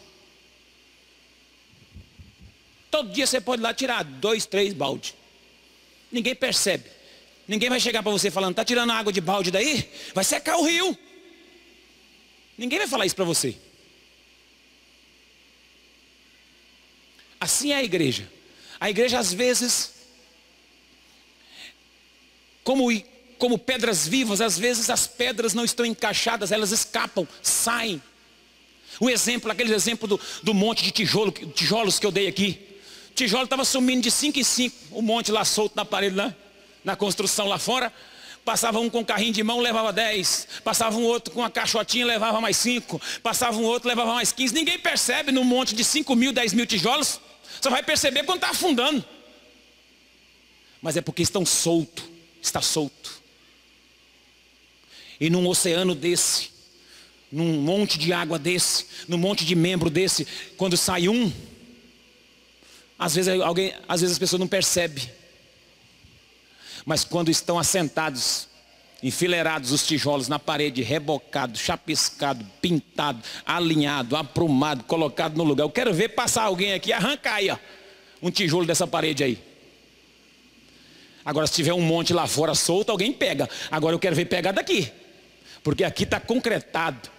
todo 2.91 3.11
dia 3.11 3.27
você 3.27 3.41
pode 3.41 3.61
ir 3.61 3.65
lá 3.65 3.75
tirar 3.75 4.05
dois, 4.05 4.47
três 4.47 4.73
baldes. 4.73 5.15
Ninguém 6.11 6.35
percebe. 6.35 6.91
Ninguém 7.49 7.69
vai 7.69 7.81
chegar 7.81 8.03
para 8.03 8.13
você 8.13 8.31
falando, 8.31 8.53
está 8.53 8.65
tirando 8.65 8.91
água 8.91 9.13
de 9.13 9.21
balde 9.21 9.51
daí? 9.51 9.91
Vai 10.15 10.25
secar 10.25 10.57
o 10.59 10.65
rio. 10.65 10.97
Ninguém 12.63 12.79
vai 12.79 12.87
falar 12.87 13.05
isso 13.05 13.17
para 13.17 13.25
você. 13.25 13.57
Assim 17.41 17.73
é 17.73 17.77
a 17.79 17.83
igreja. 17.83 18.31
A 18.79 18.89
igreja 18.89 19.19
às 19.19 19.33
vezes, 19.33 19.95
como 22.63 22.89
como 23.37 23.59
pedras 23.59 24.07
vivas, 24.07 24.41
às 24.41 24.57
vezes 24.57 24.89
as 24.89 25.09
pedras 25.09 25.55
não 25.55 25.65
estão 25.65 25.85
encaixadas, 25.85 26.53
elas 26.53 26.71
escapam, 26.71 27.27
saem. 27.43 28.01
O 29.01 29.11
exemplo, 29.11 29.51
aquele 29.51 29.75
exemplo 29.75 30.07
do, 30.07 30.21
do 30.41 30.55
monte 30.55 30.85
de 30.85 30.93
tijolo, 30.93 31.33
tijolos 31.33 31.99
que 31.99 32.07
eu 32.07 32.13
dei 32.13 32.29
aqui. 32.29 32.61
O 33.11 33.15
tijolo 33.15 33.43
estava 33.43 33.65
sumindo 33.65 34.03
de 34.03 34.11
5 34.13 34.39
em 34.39 34.45
5, 34.45 34.77
o 34.93 35.03
monte 35.03 35.33
lá 35.33 35.45
solto 35.45 35.75
na 35.75 35.85
parede, 35.85 36.15
lá, 36.15 36.33
na 36.85 36.95
construção 36.95 37.49
lá 37.49 37.59
fora. 37.59 37.93
Passava 38.45 38.81
um 38.81 38.91
com 38.91 39.05
carrinho 39.05 39.33
de 39.33 39.43
mão, 39.43 39.61
levava 39.61 39.93
10. 39.93 40.49
Passava 40.65 40.97
um 40.97 41.05
outro 41.05 41.33
com 41.33 41.45
a 41.45 41.51
caixotinha, 41.51 42.05
levava 42.05 42.41
mais 42.41 42.57
5. 42.57 43.01
Passava 43.23 43.57
um 43.57 43.63
outro, 43.63 43.89
levava 43.89 44.15
mais 44.15 44.33
15. 44.33 44.53
Ninguém 44.53 44.79
percebe 44.79 45.31
num 45.31 45.45
monte 45.45 45.75
de 45.75 45.85
5 45.85 46.15
mil, 46.17 46.33
10 46.33 46.53
mil 46.53 46.67
tijolos. 46.67 47.21
Só 47.61 47.71
vai 47.71 47.83
perceber 47.83 48.25
quando 48.25 48.39
está 48.39 48.51
afundando. 48.51 49.05
Mas 50.81 50.97
é 50.97 51.01
porque 51.01 51.23
estão 51.23 51.47
solto, 51.47 52.03
está 52.43 52.61
solto. 52.61 53.23
E 55.21 55.31
num 55.31 55.47
oceano 55.47 55.95
desse, 55.95 56.51
num 57.31 57.61
monte 57.61 57.97
de 57.97 58.13
água 58.13 58.37
desse, 58.41 58.87
num 59.07 59.17
monte 59.17 59.45
de 59.45 59.55
membro 59.55 59.89
desse, 59.89 60.27
quando 60.57 60.77
sai 60.77 61.09
um, 61.09 61.33
às 62.99 63.15
vezes 63.15 63.41
alguém, 63.41 63.73
às 63.87 64.01
vezes 64.01 64.15
as 64.15 64.19
pessoas 64.19 64.41
não 64.41 64.49
percebem. 64.49 65.09
Mas 66.85 67.05
quando 67.05 67.31
estão 67.31 67.59
assentados, 67.59 68.49
enfileirados 69.03 69.73
os 69.73 69.87
tijolos 69.87 70.29
na 70.29 70.39
parede, 70.39 70.83
rebocado, 70.83 71.59
chapiscado, 71.59 72.45
pintado, 72.61 73.21
alinhado, 73.45 74.17
aprumado, 74.17 74.85
colocado 74.85 75.37
no 75.37 75.45
lugar. 75.45 75.65
Eu 75.65 75.71
quero 75.71 75.93
ver 75.93 76.11
passar 76.11 76.45
alguém 76.45 76.73
aqui, 76.73 76.93
arrancar 76.93 77.35
aí, 77.35 77.51
ó, 77.51 77.57
um 78.23 78.31
tijolo 78.31 78.67
dessa 78.67 78.87
parede 78.87 79.25
aí. 79.25 79.53
Agora, 81.25 81.47
se 81.47 81.55
tiver 81.55 81.73
um 81.73 81.81
monte 81.81 82.13
lá 82.13 82.27
fora 82.27 82.55
solto, 82.55 82.91
alguém 82.91 83.13
pega. 83.13 83.49
Agora 83.71 83.95
eu 83.95 83.99
quero 83.99 84.17
ver 84.17 84.25
pegar 84.25 84.53
daqui. 84.53 84.91
Porque 85.63 85.85
aqui 85.85 86.03
está 86.03 86.19
concretado. 86.19 87.12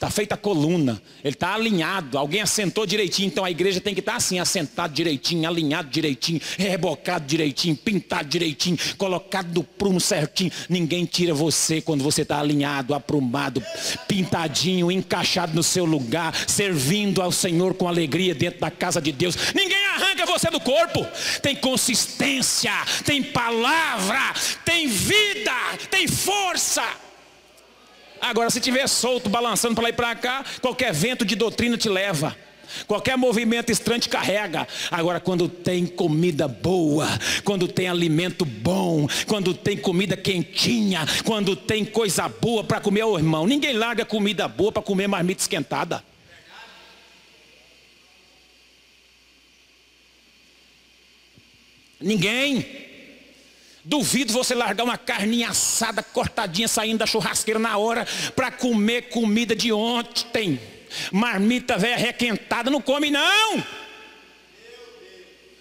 Está 0.00 0.08
feita 0.08 0.34
a 0.34 0.38
coluna, 0.38 0.98
ele 1.22 1.34
está 1.34 1.52
alinhado, 1.52 2.16
alguém 2.16 2.40
assentou 2.40 2.86
direitinho, 2.86 3.26
então 3.26 3.44
a 3.44 3.50
igreja 3.50 3.82
tem 3.82 3.92
que 3.92 4.00
estar 4.00 4.12
tá 4.12 4.16
assim, 4.16 4.38
assentado 4.38 4.94
direitinho, 4.94 5.46
alinhado 5.46 5.90
direitinho, 5.90 6.40
rebocado 6.56 7.26
direitinho, 7.26 7.76
pintado 7.76 8.26
direitinho, 8.26 8.78
colocado 8.96 9.52
no 9.52 9.62
prumo 9.62 10.00
certinho. 10.00 10.50
Ninguém 10.70 11.04
tira 11.04 11.34
você 11.34 11.82
quando 11.82 12.02
você 12.02 12.22
está 12.22 12.40
alinhado, 12.40 12.94
aprumado, 12.94 13.62
pintadinho, 14.08 14.90
encaixado 14.90 15.54
no 15.54 15.62
seu 15.62 15.84
lugar, 15.84 16.34
servindo 16.48 17.20
ao 17.20 17.30
Senhor 17.30 17.74
com 17.74 17.86
alegria 17.86 18.34
dentro 18.34 18.58
da 18.58 18.70
casa 18.70 19.02
de 19.02 19.12
Deus. 19.12 19.36
Ninguém 19.54 19.84
arranca 19.88 20.24
você 20.24 20.48
do 20.48 20.60
corpo. 20.60 21.06
Tem 21.42 21.54
consistência, 21.54 22.72
tem 23.04 23.22
palavra, 23.22 24.32
tem 24.64 24.88
vida, 24.88 25.52
tem 25.90 26.08
força. 26.08 27.09
Agora, 28.20 28.50
se 28.50 28.60
tiver 28.60 28.86
solto, 28.88 29.30
balançando 29.30 29.74
para 29.74 29.84
lá 29.84 29.88
e 29.90 29.92
para 29.92 30.14
cá, 30.14 30.44
qualquer 30.60 30.92
vento 30.92 31.24
de 31.24 31.34
doutrina 31.34 31.76
te 31.76 31.88
leva. 31.88 32.36
Qualquer 32.86 33.16
movimento 33.16 33.70
estranho 33.70 34.00
te 34.00 34.08
carrega. 34.08 34.66
Agora, 34.90 35.18
quando 35.18 35.48
tem 35.48 35.86
comida 35.86 36.46
boa, 36.46 37.08
quando 37.44 37.66
tem 37.66 37.88
alimento 37.88 38.44
bom, 38.44 39.08
quando 39.26 39.54
tem 39.54 39.76
comida 39.76 40.16
quentinha, 40.16 41.06
quando 41.24 41.56
tem 41.56 41.84
coisa 41.84 42.28
boa 42.28 42.62
para 42.62 42.80
comer, 42.80 43.04
ô 43.04 43.18
irmão, 43.18 43.46
ninguém 43.46 43.72
larga 43.72 44.04
comida 44.04 44.46
boa 44.46 44.70
para 44.70 44.82
comer 44.82 45.08
marmita 45.08 45.42
esquentada. 45.42 46.04
Ninguém. 52.00 52.89
Duvido 53.84 54.32
você 54.32 54.54
largar 54.54 54.84
uma 54.84 54.98
carninha 54.98 55.48
assada, 55.48 56.02
cortadinha, 56.02 56.68
saindo 56.68 56.98
da 56.98 57.06
churrasqueira 57.06 57.58
na 57.58 57.78
hora, 57.78 58.06
para 58.36 58.50
comer 58.50 59.08
comida 59.08 59.54
de 59.56 59.72
ontem. 59.72 60.60
Marmita 61.10 61.78
velha 61.78 61.96
requentada, 61.96 62.70
não 62.70 62.80
come 62.80 63.10
não. 63.10 63.64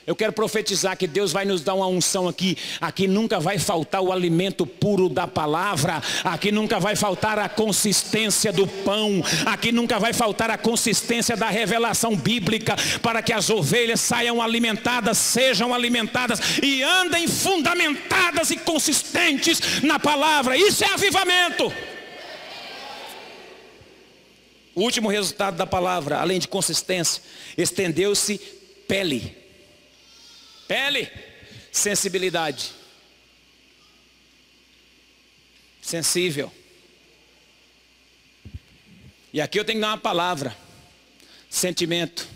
Eu 0.10 0.16
quero 0.16 0.34
profetizar 0.34 0.98
que 0.98 1.06
Deus 1.06 1.32
vai 1.32 1.46
nos 1.46 1.62
dar 1.62 1.76
uma 1.76 1.86
unção 1.86 2.28
aqui. 2.28 2.58
Aqui 2.82 3.08
nunca 3.08 3.40
vai 3.40 3.60
faltar 3.60 4.02
o 4.02 4.12
alimento 4.12 4.66
puro 4.66 5.08
da 5.08 5.28
palavra. 5.28 6.02
Aqui 6.24 6.52
nunca 6.52 6.80
vai 6.80 6.96
faltar 6.96 7.38
a 7.38 7.48
consistência 7.48 8.52
do 8.52 8.66
pão. 8.66 9.24
Aqui 9.46 9.72
nunca 9.72 10.00
vai 10.00 10.12
faltar 10.12 10.50
a 10.50 10.58
consistência 10.58 11.38
da 11.38 11.48
revelação 11.48 12.16
bíblica. 12.16 12.76
Para 13.04 13.22
que 13.22 13.32
as 13.32 13.52
ovelhas 13.52 14.02
saiam 14.02 14.42
alimentadas, 14.42 15.16
sejam 15.20 15.76
alimentadas 15.76 16.40
e 16.64 16.82
andem 16.82 17.28
fundamentadas 17.28 18.50
e 18.50 18.58
consistentes 18.58 19.84
na 19.84 20.00
palavra. 20.00 20.58
Isso 20.58 20.84
é 20.84 20.92
avivamento. 20.92 21.72
O 24.74 24.82
último 24.82 25.08
resultado 25.08 25.56
da 25.56 25.68
palavra, 25.68 26.20
além 26.20 26.40
de 26.40 26.48
consistência, 26.48 27.22
estendeu-se 27.56 28.40
pele. 28.88 29.39
Pele, 30.70 31.12
sensibilidade. 31.72 32.72
Sensível. 35.82 36.54
E 39.34 39.42
aqui 39.42 39.60
eu 39.60 39.66
tenho 39.66 39.80
que 39.80 39.82
dar 39.82 39.88
uma 39.88 39.98
palavra. 39.98 40.56
Sentimento. 41.50 42.28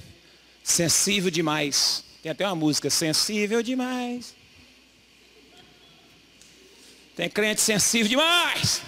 Sensível 0.63 1.29
demais. 1.29 2.03
Tem 2.23 2.31
até 2.31 2.47
uma 2.47 2.55
música, 2.55 2.89
sensível 2.89 3.61
demais. 3.61 4.33
Tem 7.15 7.29
crente 7.29 7.61
sensível 7.61 8.09
demais. 8.09 8.81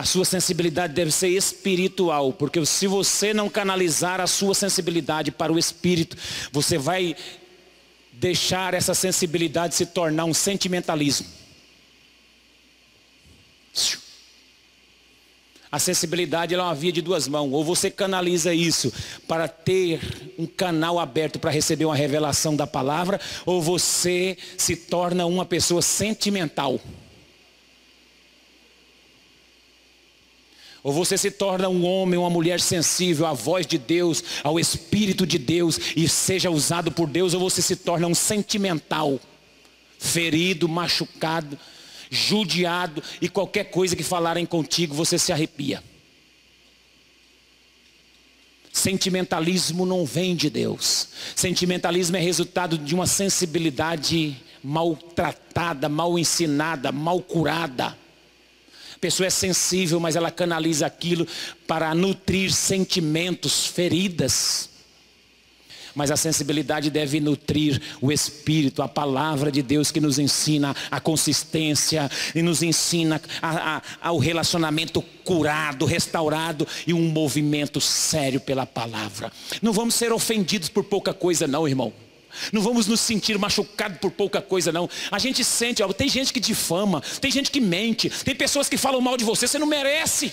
A 0.00 0.04
sua 0.04 0.24
sensibilidade 0.24 0.94
deve 0.94 1.10
ser 1.10 1.28
espiritual, 1.28 2.32
porque 2.32 2.64
se 2.64 2.86
você 2.86 3.34
não 3.34 3.50
canalizar 3.50 4.18
a 4.18 4.26
sua 4.26 4.54
sensibilidade 4.54 5.30
para 5.30 5.52
o 5.52 5.58
espírito, 5.58 6.16
você 6.50 6.78
vai 6.78 7.14
deixar 8.10 8.72
essa 8.72 8.94
sensibilidade 8.94 9.74
se 9.74 9.84
tornar 9.84 10.24
um 10.24 10.32
sentimentalismo. 10.32 11.26
A 15.70 15.78
sensibilidade 15.78 16.54
é 16.54 16.58
uma 16.58 16.74
via 16.74 16.92
de 16.92 17.02
duas 17.02 17.28
mãos. 17.28 17.52
Ou 17.52 17.62
você 17.62 17.90
canaliza 17.90 18.54
isso 18.54 18.90
para 19.28 19.46
ter 19.48 20.00
um 20.38 20.46
canal 20.46 20.98
aberto 20.98 21.38
para 21.38 21.50
receber 21.50 21.84
uma 21.84 21.94
revelação 21.94 22.56
da 22.56 22.66
palavra, 22.66 23.20
ou 23.44 23.60
você 23.60 24.38
se 24.56 24.76
torna 24.76 25.26
uma 25.26 25.44
pessoa 25.44 25.82
sentimental. 25.82 26.80
Ou 30.82 30.92
você 30.92 31.18
se 31.18 31.30
torna 31.30 31.68
um 31.68 31.84
homem, 31.84 32.18
uma 32.18 32.30
mulher 32.30 32.60
sensível 32.60 33.26
à 33.26 33.32
voz 33.32 33.66
de 33.66 33.76
Deus, 33.76 34.22
ao 34.42 34.58
Espírito 34.58 35.26
de 35.26 35.38
Deus 35.38 35.78
e 35.94 36.08
seja 36.08 36.50
usado 36.50 36.90
por 36.90 37.08
Deus, 37.08 37.34
ou 37.34 37.40
você 37.40 37.60
se 37.60 37.76
torna 37.76 38.06
um 38.06 38.14
sentimental, 38.14 39.20
ferido, 39.98 40.68
machucado 40.68 41.58
judiado 42.10 43.02
e 43.20 43.28
qualquer 43.28 43.64
coisa 43.64 43.94
que 43.94 44.02
falarem 44.02 44.44
contigo 44.44 44.94
você 44.94 45.16
se 45.16 45.32
arrepia. 45.32 45.82
Sentimentalismo 48.72 49.86
não 49.86 50.04
vem 50.04 50.34
de 50.34 50.50
Deus. 50.50 51.08
Sentimentalismo 51.36 52.16
é 52.16 52.20
resultado 52.20 52.76
de 52.76 52.94
uma 52.94 53.06
sensibilidade 53.06 54.36
maltratada, 54.62 55.88
mal 55.88 56.18
ensinada, 56.18 56.92
mal 56.92 57.20
curada. 57.20 57.96
Pessoa 59.00 59.26
é 59.26 59.30
sensível, 59.30 59.98
mas 59.98 60.14
ela 60.14 60.30
canaliza 60.30 60.84
aquilo 60.86 61.26
para 61.66 61.94
nutrir 61.94 62.52
sentimentos, 62.52 63.66
feridas. 63.66 64.68
Mas 65.94 66.10
a 66.10 66.16
sensibilidade 66.16 66.90
deve 66.90 67.18
nutrir 67.18 67.80
o 68.00 68.12
Espírito, 68.12 68.82
a 68.82 68.88
palavra 68.88 69.50
de 69.50 69.62
Deus 69.62 69.90
que 69.90 70.00
nos 70.00 70.18
ensina 70.18 70.76
a 70.90 71.00
consistência 71.00 72.10
e 72.34 72.42
nos 72.42 72.62
ensina 72.62 73.20
ao 74.00 74.18
relacionamento 74.18 75.02
curado, 75.24 75.86
restaurado 75.86 76.66
e 76.86 76.92
um 76.92 77.08
movimento 77.08 77.80
sério 77.80 78.38
pela 78.38 78.66
palavra. 78.66 79.32
Não 79.62 79.72
vamos 79.72 79.94
ser 79.94 80.12
ofendidos 80.12 80.68
por 80.68 80.84
pouca 80.84 81.12
coisa, 81.12 81.46
não, 81.46 81.66
irmão. 81.66 81.92
Não 82.52 82.62
vamos 82.62 82.86
nos 82.86 83.00
sentir 83.00 83.38
machucados 83.38 83.98
por 83.98 84.10
pouca 84.10 84.40
coisa, 84.40 84.70
não. 84.72 84.88
A 85.10 85.18
gente 85.18 85.44
sente, 85.44 85.82
ó, 85.82 85.92
tem 85.92 86.08
gente 86.08 86.32
que 86.32 86.40
difama, 86.40 87.00
tem 87.20 87.30
gente 87.30 87.50
que 87.50 87.60
mente, 87.60 88.10
tem 88.24 88.34
pessoas 88.34 88.68
que 88.68 88.76
falam 88.76 89.00
mal 89.00 89.16
de 89.16 89.24
você, 89.24 89.46
você 89.46 89.58
não 89.58 89.66
merece. 89.66 90.32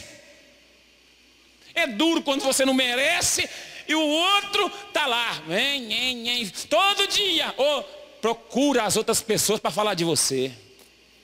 É 1.74 1.86
duro 1.88 2.22
quando 2.22 2.42
você 2.42 2.66
não 2.66 2.74
merece 2.74 3.48
e 3.88 3.96
o 3.96 4.02
outro 4.02 4.72
está 4.88 5.06
lá, 5.06 5.42
vem, 5.48 5.88
vem, 5.88 6.24
vem, 6.24 6.50
todo 6.70 7.08
dia, 7.08 7.54
ou 7.56 7.84
procura 8.22 8.84
as 8.84 8.98
outras 8.98 9.22
pessoas 9.22 9.60
para 9.60 9.72
falar 9.72 9.94
de 9.94 10.04
você. 10.04 10.52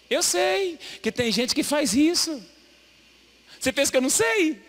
Eu 0.10 0.22
sei 0.22 0.80
que 1.02 1.12
tem 1.12 1.32
gente 1.32 1.56
que 1.56 1.64
faz 1.64 1.94
isso. 1.94 2.42
Você 3.60 3.72
pensa 3.72 3.92
que 3.92 3.98
eu 3.98 4.02
não 4.02 4.10
sei? 4.10 4.62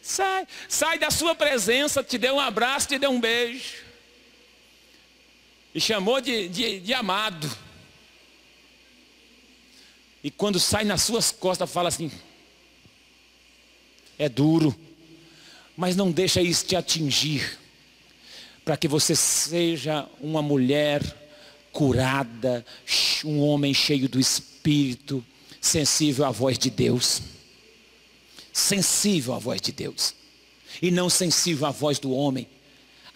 Sai, 0.00 0.46
sai 0.68 0.98
da 0.98 1.10
sua 1.10 1.34
presença, 1.34 2.02
te 2.02 2.16
deu 2.16 2.36
um 2.36 2.40
abraço, 2.40 2.88
te 2.88 2.98
deu 2.98 3.10
um 3.10 3.20
beijo. 3.20 3.87
E 5.74 5.80
chamou 5.80 6.20
de, 6.20 6.48
de, 6.48 6.80
de 6.80 6.94
amado. 6.94 7.50
E 10.22 10.30
quando 10.30 10.58
sai 10.58 10.84
nas 10.84 11.02
suas 11.02 11.30
costas, 11.30 11.70
fala 11.70 11.88
assim: 11.88 12.10
é 14.18 14.28
duro 14.28 14.88
mas 15.78 15.94
não 15.94 16.10
deixa 16.10 16.42
isso 16.42 16.66
te 16.66 16.74
atingir, 16.74 17.56
para 18.64 18.76
que 18.76 18.88
você 18.88 19.14
seja 19.14 20.08
uma 20.20 20.42
mulher 20.42 21.00
curada, 21.70 22.66
um 23.24 23.38
homem 23.38 23.72
cheio 23.72 24.08
do 24.08 24.18
Espírito, 24.18 25.24
sensível 25.60 26.24
à 26.24 26.32
voz 26.32 26.58
de 26.58 26.68
Deus. 26.68 27.22
Sensível 28.52 29.34
à 29.34 29.38
voz 29.38 29.60
de 29.60 29.70
Deus. 29.70 30.16
E 30.82 30.90
não 30.90 31.08
sensível 31.08 31.64
à 31.64 31.70
voz 31.70 32.00
do 32.00 32.10
homem. 32.10 32.48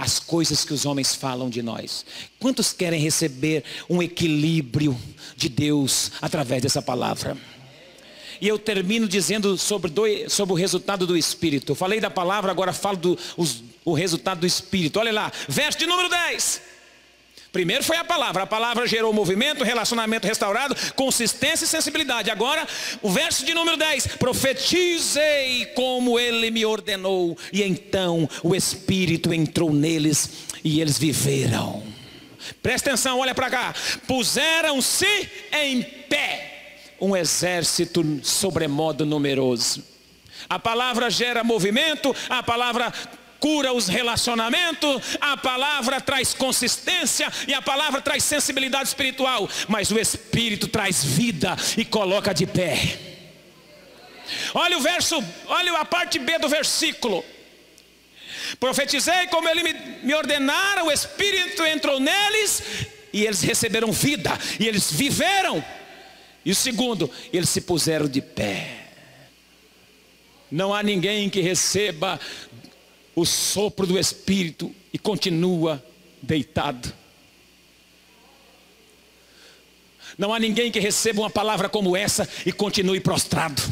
As 0.03 0.19
coisas 0.19 0.65
que 0.65 0.75
os 0.75 0.85
homens 0.85 1.15
falam 1.15 1.49
de 1.49 1.63
nós. 1.63 2.05
Quantos 2.41 2.73
querem 2.73 3.01
receber 3.01 3.63
um 3.89 4.03
equilíbrio 4.03 4.99
de 5.37 5.49
Deus 5.49 6.11
através 6.21 6.61
dessa 6.61 6.83
palavra? 6.83 7.39
E 8.41 8.49
eu 8.49 8.59
termino 8.59 9.07
dizendo 9.07 9.57
sobre, 9.57 9.93
do, 9.93 10.03
sobre 10.29 10.55
o 10.55 10.57
resultado 10.57 11.07
do 11.07 11.17
Espírito. 11.17 11.77
Falei 11.77 12.01
da 12.01 12.11
palavra, 12.11 12.51
agora 12.51 12.73
falo 12.73 12.97
do 12.97 13.19
os, 13.37 13.63
o 13.85 13.95
resultado 13.95 14.41
do 14.41 14.47
Espírito. 14.47 14.99
Olha 14.99 15.13
lá, 15.13 15.31
verso 15.49 15.79
de 15.79 15.87
número 15.87 16.09
10. 16.09 16.72
Primeiro 17.53 17.85
foi 17.85 17.99
a 17.99 18.05
palavra, 18.05 18.45
a 18.45 18.47
palavra 18.47 18.87
gerou 18.87 19.13
movimento, 19.13 19.63
relacionamento 19.63 20.27
restaurado, 20.27 20.75
consistência 20.97 21.67
e 21.67 21.69
sensibilidade. 21.69 22.31
Agora, 22.31 22.67
o 23.03 23.11
verso 23.11 23.45
de 23.45 23.53
número 23.53 23.77
10: 23.77 24.17
profetizei 24.17 25.67
como 25.75 26.19
ele 26.19 26.51
me 26.51 26.65
ordenou, 26.65 27.37
e 27.53 27.63
então 27.63 28.27
o 28.43 28.55
Espírito 28.55 29.35
entrou 29.35 29.71
neles 29.71 30.31
e 30.65 30.81
eles 30.81 30.97
viveram. 30.97 31.83
Presta 32.63 32.91
atenção, 32.91 33.19
olha 33.19 33.35
para 33.35 33.51
cá. 33.51 33.75
Puseram-se 34.07 35.31
em 35.53 35.83
pé 35.83 36.79
um 36.99 37.15
exército 37.15 38.21
sobremodo 38.23 39.05
numeroso. 39.05 39.85
A 40.49 40.59
palavra 40.59 41.11
gera 41.11 41.45
movimento, 41.45 42.15
a 42.29 42.43
palavra 42.43 42.93
cura 43.43 43.73
os 43.73 43.89
relacionamentos, 43.89 45.19
a 45.21 45.37
palavra 45.37 46.01
traz 46.01 46.33
consistência 46.33 47.29
e 47.49 47.53
a 47.53 47.61
palavra 47.61 48.01
traz 48.01 48.23
sensibilidade 48.23 48.87
espiritual, 48.87 49.49
mas 49.67 49.91
o 49.91 49.99
Espírito 49.99 50.69
traz 50.69 51.03
vida 51.03 51.57
e 51.77 51.85
coloca 51.85 52.33
de 52.33 52.47
pé. 52.47 52.97
Olha 54.55 54.79
o 54.79 54.81
verso, 54.81 55.17
olha 55.47 55.77
a 55.77 55.85
parte 55.85 56.21
B 56.21 56.39
do 56.39 56.49
versículo. 56.49 57.25
Profetizei 58.61 59.27
como 59.27 59.49
ele 59.49 59.65
me, 59.65 59.73
me 60.05 60.15
ordenara, 60.15 60.85
o 60.85 60.93
Espírito 60.93 61.65
entrou 61.65 61.99
neles 61.99 62.63
e 63.13 63.25
eles 63.25 63.43
receberam 63.43 63.91
vida 63.91 64.31
e 64.61 64.69
eles 64.69 64.93
viveram 64.93 65.65
e 66.45 66.53
o 66.53 66.55
segundo, 66.55 67.11
eles 67.33 67.49
se 67.49 67.61
puseram 67.61 68.07
de 68.07 68.21
pé. 68.21 68.79
Não 70.51 70.73
há 70.73 70.83
ninguém 70.83 71.29
que 71.31 71.41
receba 71.41 72.21
o 73.15 73.25
sopro 73.25 73.87
do 73.87 73.99
Espírito 73.99 74.75
e 74.93 74.99
continua 74.99 75.85
deitado. 76.23 76.93
Não 80.17 80.33
há 80.33 80.39
ninguém 80.39 80.71
que 80.71 80.79
receba 80.79 81.23
uma 81.23 81.31
palavra 81.31 81.69
como 81.69 81.97
essa 81.97 82.29
e 82.45 82.53
continue 82.53 83.01
prostrado. 83.01 83.63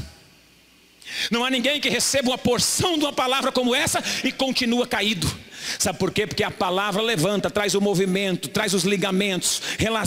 Não 1.31 1.45
há 1.45 1.51
ninguém 1.51 1.81
que 1.81 1.89
receba 1.89 2.31
uma 2.31 2.39
porção 2.39 2.97
de 2.97 3.05
uma 3.05 3.13
palavra 3.13 3.53
como 3.53 3.75
essa 3.75 4.03
e 4.25 4.33
continua 4.33 4.87
caído. 4.87 5.27
Sabe 5.79 5.99
por 5.99 6.11
quê? 6.11 6.27
Porque 6.27 6.43
a 6.43 6.51
palavra 6.51 7.03
levanta, 7.03 7.51
traz 7.51 7.75
o 7.75 7.81
movimento, 7.81 8.49
traz 8.49 8.75
os 8.75 8.85
ligamentos, 8.85 9.61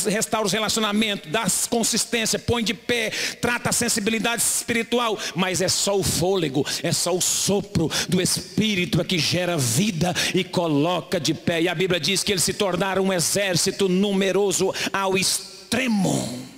restaura 0.07 0.45
os 0.45 0.53
relacionamentos, 0.53 1.31
dá 1.31 1.45
consistência, 1.69 2.39
põe 2.39 2.63
de 2.63 2.73
pé, 2.73 3.11
trata 3.41 3.69
a 3.69 3.73
sensibilidade 3.73 4.41
espiritual, 4.41 5.17
mas 5.35 5.61
é 5.61 5.67
só 5.67 5.97
o 5.97 6.03
fôlego, 6.03 6.65
é 6.81 6.91
só 6.91 7.15
o 7.15 7.21
sopro 7.21 7.89
do 8.07 8.21
Espírito 8.21 9.01
é 9.01 9.03
que 9.03 9.17
gera 9.17 9.57
vida 9.57 10.13
e 10.33 10.43
coloca 10.43 11.19
de 11.19 11.33
pé. 11.33 11.61
E 11.61 11.67
a 11.67 11.75
Bíblia 11.75 11.99
diz 11.99 12.23
que 12.23 12.31
eles 12.31 12.43
se 12.43 12.53
tornaram 12.53 13.03
um 13.03 13.13
exército 13.13 13.89
numeroso 13.89 14.73
ao 14.91 15.17
extremo. 15.17 16.51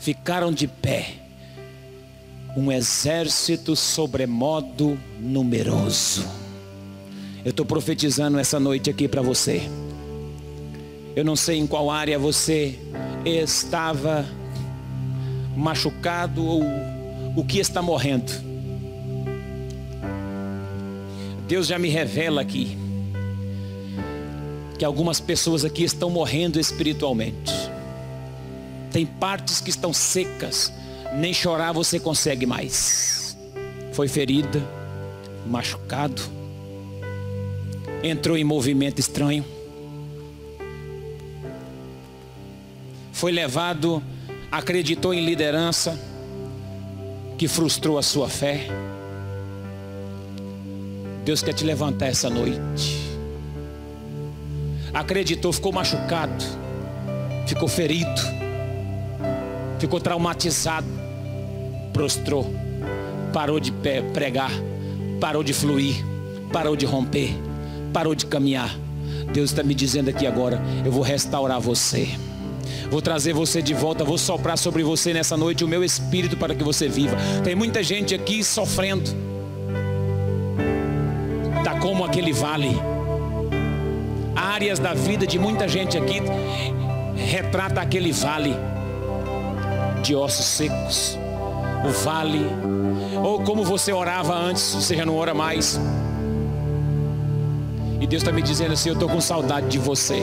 Ficaram 0.00 0.52
de 0.52 0.66
pé 0.66 1.29
um 2.56 2.70
exército 2.70 3.76
sobremodo 3.76 4.98
numeroso. 5.18 6.24
Eu 7.44 7.50
estou 7.50 7.64
profetizando 7.64 8.38
essa 8.38 8.60
noite 8.60 8.90
aqui 8.90 9.08
para 9.08 9.22
você. 9.22 9.62
Eu 11.16 11.24
não 11.24 11.36
sei 11.36 11.58
em 11.58 11.66
qual 11.66 11.90
área 11.90 12.18
você 12.18 12.78
estava 13.24 14.26
machucado 15.56 16.44
ou 16.44 16.62
o 17.36 17.44
que 17.44 17.58
está 17.58 17.80
morrendo. 17.80 18.32
Deus 21.46 21.66
já 21.66 21.78
me 21.78 21.88
revela 21.88 22.40
aqui 22.40 22.76
que 24.78 24.84
algumas 24.84 25.20
pessoas 25.20 25.64
aqui 25.64 25.84
estão 25.84 26.08
morrendo 26.08 26.58
espiritualmente. 26.58 27.52
Tem 28.90 29.04
partes 29.04 29.60
que 29.60 29.68
estão 29.68 29.92
secas, 29.92 30.72
nem 31.14 31.32
chorar 31.32 31.72
você 31.72 31.98
consegue 31.98 32.46
mais. 32.46 33.36
Foi 33.92 34.08
ferida, 34.08 34.62
machucado, 35.46 36.22
entrou 38.02 38.36
em 38.36 38.44
movimento 38.44 38.98
estranho, 38.98 39.44
foi 43.12 43.32
levado, 43.32 44.02
acreditou 44.50 45.12
em 45.12 45.24
liderança, 45.24 45.98
que 47.36 47.48
frustrou 47.48 47.98
a 47.98 48.02
sua 48.02 48.28
fé. 48.28 48.66
Deus 51.24 51.42
quer 51.42 51.52
te 51.52 51.64
levantar 51.64 52.06
essa 52.06 52.30
noite. 52.30 52.98
Acreditou, 54.92 55.52
ficou 55.52 55.72
machucado, 55.72 56.44
ficou 57.46 57.68
ferido 57.68 58.39
ficou 59.80 59.98
traumatizado, 59.98 60.86
prostrou, 61.92 62.46
parou 63.32 63.58
de 63.58 63.72
pregar, 64.12 64.52
parou 65.18 65.42
de 65.42 65.54
fluir, 65.54 66.04
parou 66.52 66.76
de 66.76 66.84
romper, 66.84 67.34
parou 67.92 68.14
de 68.14 68.26
caminhar. 68.26 68.76
Deus 69.32 69.50
está 69.50 69.62
me 69.62 69.74
dizendo 69.74 70.10
aqui 70.10 70.26
agora: 70.26 70.60
eu 70.84 70.92
vou 70.92 71.02
restaurar 71.02 71.58
você. 71.58 72.08
Vou 72.90 73.00
trazer 73.00 73.32
você 73.32 73.62
de 73.62 73.72
volta, 73.72 74.04
vou 74.04 74.18
soprar 74.18 74.58
sobre 74.58 74.82
você 74.82 75.14
nessa 75.14 75.36
noite 75.36 75.64
o 75.64 75.68
meu 75.68 75.82
espírito 75.82 76.36
para 76.36 76.54
que 76.54 76.62
você 76.62 76.88
viva. 76.88 77.16
Tem 77.42 77.54
muita 77.54 77.82
gente 77.82 78.14
aqui 78.14 78.44
sofrendo. 78.44 79.08
Está 81.58 81.78
como 81.78 82.04
aquele 82.04 82.32
vale. 82.32 82.76
Áreas 84.34 84.78
da 84.78 84.92
vida 84.92 85.26
de 85.26 85.38
muita 85.38 85.68
gente 85.68 85.96
aqui 85.96 86.20
retrata 87.16 87.80
aquele 87.80 88.12
vale 88.12 88.54
de 90.02 90.14
ossos 90.14 90.46
secos. 90.46 91.18
O 91.84 91.90
vale, 92.04 92.46
ou 93.22 93.42
como 93.42 93.64
você 93.64 93.92
orava 93.92 94.34
antes, 94.34 94.74
você 94.74 94.96
já 94.96 95.06
não 95.06 95.16
ora 95.16 95.32
mais. 95.32 95.80
E 98.00 98.06
Deus 98.06 98.22
está 98.22 98.32
me 98.32 98.42
dizendo 98.42 98.72
assim: 98.72 98.88
Eu 98.88 98.94
estou 98.94 99.08
com 99.08 99.20
saudade 99.20 99.68
de 99.68 99.78
você. 99.78 100.22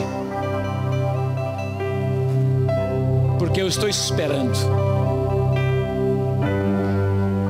Porque 3.38 3.62
eu 3.62 3.68
estou 3.68 3.88
esperando. 3.88 4.58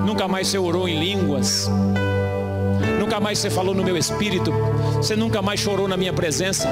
Nunca 0.05 0.27
mais 0.27 0.47
você 0.47 0.57
orou 0.57 0.87
em 0.87 0.99
línguas. 0.99 1.69
Nunca 2.99 3.19
mais 3.19 3.39
você 3.39 3.49
falou 3.49 3.73
no 3.73 3.83
meu 3.83 3.95
espírito. 3.95 4.51
Você 4.95 5.15
nunca 5.15 5.41
mais 5.41 5.59
chorou 5.59 5.87
na 5.87 5.95
minha 5.95 6.11
presença. 6.11 6.67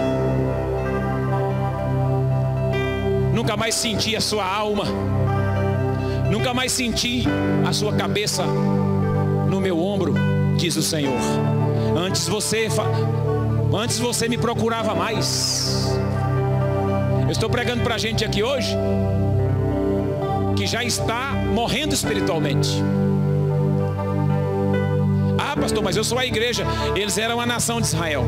Nunca 3.34 3.56
mais 3.56 3.76
senti 3.76 4.16
a 4.16 4.22
sua 4.22 4.46
alma. 4.46 5.15
Nunca 6.30 6.54
mais 6.54 6.72
senti 6.72 7.24
a 7.68 7.72
sua 7.74 7.94
cabeça 7.94 8.44
no 9.50 9.60
meu 9.60 9.80
ombro, 9.80 10.14
diz 10.58 10.76
o 10.76 10.82
Senhor. 10.82 11.20
Antes 11.98 12.28
você 12.28 12.68
Antes 13.74 14.00
você 14.00 14.30
me 14.30 14.38
procurava 14.38 14.96
mais. 14.96 15.90
Eu 17.24 17.32
estou 17.32 17.50
pregando 17.50 17.84
para 17.84 17.96
a 17.96 17.98
gente 17.98 18.24
aqui 18.24 18.44
hoje 18.44 18.76
que 20.56 20.66
já 20.66 20.84
está 20.84 21.34
morrendo 21.54 21.94
espiritualmente. 21.94 22.70
Ah, 25.38 25.56
pastor, 25.60 25.84
mas 25.84 25.98
eu 25.98 26.04
sou 26.04 26.18
a 26.18 26.26
igreja. 26.26 26.66
Eles 26.96 27.18
eram 27.18 27.42
a 27.42 27.46
nação 27.46 27.82
de 27.82 27.88
Israel. 27.88 28.24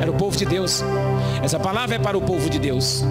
Era 0.00 0.10
o 0.10 0.14
povo 0.14 0.36
de 0.36 0.44
Deus. 0.44 0.84
Essa 1.42 1.58
palavra 1.58 1.96
é 1.96 1.98
para 1.98 2.18
o 2.18 2.20
povo 2.20 2.50
de 2.50 2.58
Deus. 2.58 3.02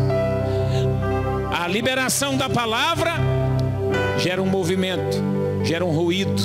A 1.65 1.67
liberação 1.67 2.37
da 2.37 2.47
palavra 2.47 3.15
gera 4.19 4.39
um 4.39 4.45
movimento, 4.45 5.17
gera 5.63 5.83
um 5.83 5.89
ruído 5.89 6.39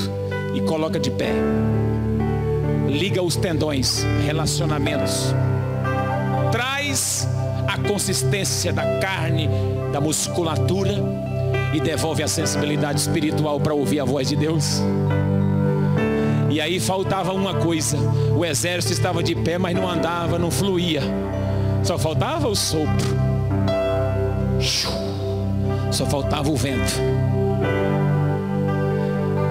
e 0.54 0.62
coloca 0.62 0.98
de 0.98 1.10
pé. 1.10 1.34
Liga 2.88 3.22
os 3.22 3.36
tendões, 3.36 4.02
relacionamentos, 4.24 5.34
traz 6.50 7.28
a 7.68 7.76
consistência 7.86 8.72
da 8.72 8.98
carne, 8.98 9.46
da 9.92 10.00
musculatura 10.00 10.94
e 11.74 11.80
devolve 11.80 12.22
a 12.22 12.28
sensibilidade 12.28 13.00
espiritual 13.00 13.60
para 13.60 13.74
ouvir 13.74 14.00
a 14.00 14.06
voz 14.06 14.26
de 14.26 14.36
Deus. 14.36 14.80
E 16.48 16.62
aí 16.62 16.80
faltava 16.80 17.34
uma 17.34 17.56
coisa: 17.56 17.98
o 18.34 18.42
exército 18.42 18.94
estava 18.94 19.22
de 19.22 19.34
pé, 19.34 19.58
mas 19.58 19.76
não 19.76 19.86
andava, 19.86 20.38
não 20.38 20.50
fluía, 20.50 21.02
só 21.84 21.98
faltava 21.98 22.48
o 22.48 22.56
sopro, 22.56 23.06
só 25.90 26.06
faltava 26.06 26.50
o 26.50 26.56
vento. 26.56 27.00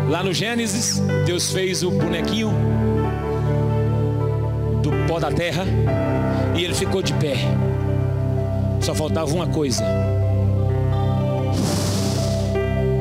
Lá 0.10 0.24
no 0.24 0.34
Gênesis, 0.34 1.00
Deus 1.26 1.52
fez 1.52 1.84
o 1.84 1.92
bonequinho 1.92 2.52
do 4.82 4.92
pó 5.08 5.20
da 5.20 5.32
terra 5.32 5.66
e 6.58 6.64
ele 6.64 6.74
ficou 6.74 7.02
de 7.02 7.14
pé. 7.14 7.36
Só 8.82 8.96
faltava 8.96 9.32
uma 9.34 9.48
coisa: 9.48 9.84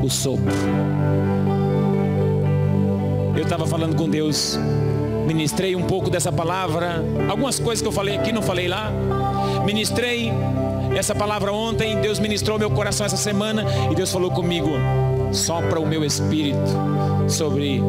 o 0.02 0.10
sopro. 0.10 0.52
Eu 3.36 3.44
estava 3.44 3.66
falando 3.66 3.94
com 3.94 4.08
Deus, 4.08 4.58
ministrei 5.26 5.76
um 5.76 5.82
pouco 5.84 6.10
dessa 6.10 6.32
palavra, 6.32 7.04
algumas 7.28 7.58
coisas 7.58 7.80
que 7.80 7.88
eu 7.88 7.92
falei 7.92 8.16
aqui, 8.16 8.32
não 8.32 8.42
falei 8.42 8.66
lá. 8.68 8.90
Ministrei 9.64 10.32
essa 10.96 11.14
palavra 11.14 11.52
ontem, 11.52 12.00
Deus 12.00 12.18
ministrou 12.18 12.58
meu 12.58 12.70
coração 12.70 13.06
essa 13.06 13.16
semana 13.16 13.64
e 13.90 13.94
Deus 13.94 14.10
falou 14.10 14.30
comigo: 14.30 14.70
sopra 15.32 15.80
o 15.80 15.86
meu 15.86 16.04
espírito 16.04 16.58
sobre 17.28 17.82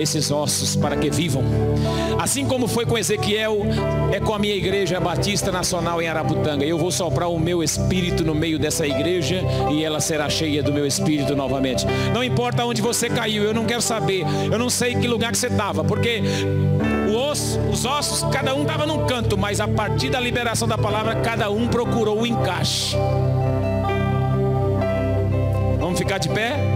esses 0.00 0.30
ossos 0.30 0.76
para 0.76 0.96
que 0.96 1.10
vivam. 1.10 1.42
Assim 2.18 2.46
como 2.46 2.66
foi 2.66 2.84
com 2.86 2.98
Ezequiel, 2.98 3.58
é 4.12 4.20
com 4.20 4.34
a 4.34 4.38
minha 4.38 4.54
igreja 4.54 5.00
Batista 5.00 5.52
Nacional 5.52 6.00
em 6.00 6.08
Araputanga. 6.08 6.64
Eu 6.64 6.78
vou 6.78 6.90
soprar 6.90 7.30
o 7.30 7.38
meu 7.38 7.62
espírito 7.62 8.24
no 8.24 8.34
meio 8.34 8.58
dessa 8.58 8.86
igreja 8.86 9.42
e 9.70 9.84
ela 9.84 10.00
será 10.00 10.28
cheia 10.28 10.62
do 10.62 10.72
meu 10.72 10.86
espírito 10.86 11.34
novamente. 11.34 11.86
Não 12.12 12.22
importa 12.22 12.64
onde 12.64 12.82
você 12.82 13.08
caiu, 13.08 13.42
eu 13.42 13.54
não 13.54 13.64
quero 13.64 13.82
saber. 13.82 14.24
Eu 14.50 14.58
não 14.58 14.70
sei 14.70 14.94
que 14.94 15.06
lugar 15.06 15.32
que 15.32 15.38
você 15.38 15.48
estava, 15.48 15.84
porque 15.84 16.22
osso, 17.36 17.60
os 17.70 17.84
ossos, 17.84 18.30
cada 18.30 18.54
um 18.54 18.62
estava 18.62 18.86
num 18.86 19.06
canto, 19.06 19.36
mas 19.36 19.60
a 19.60 19.68
partir 19.68 20.08
da 20.08 20.18
liberação 20.18 20.66
da 20.66 20.78
palavra, 20.78 21.16
cada 21.16 21.50
um 21.50 21.68
procurou 21.68 22.22
o 22.22 22.26
encaixe. 22.26 22.96
Vamos 25.78 25.98
ficar 25.98 26.18
de 26.18 26.28
pé? 26.30 26.75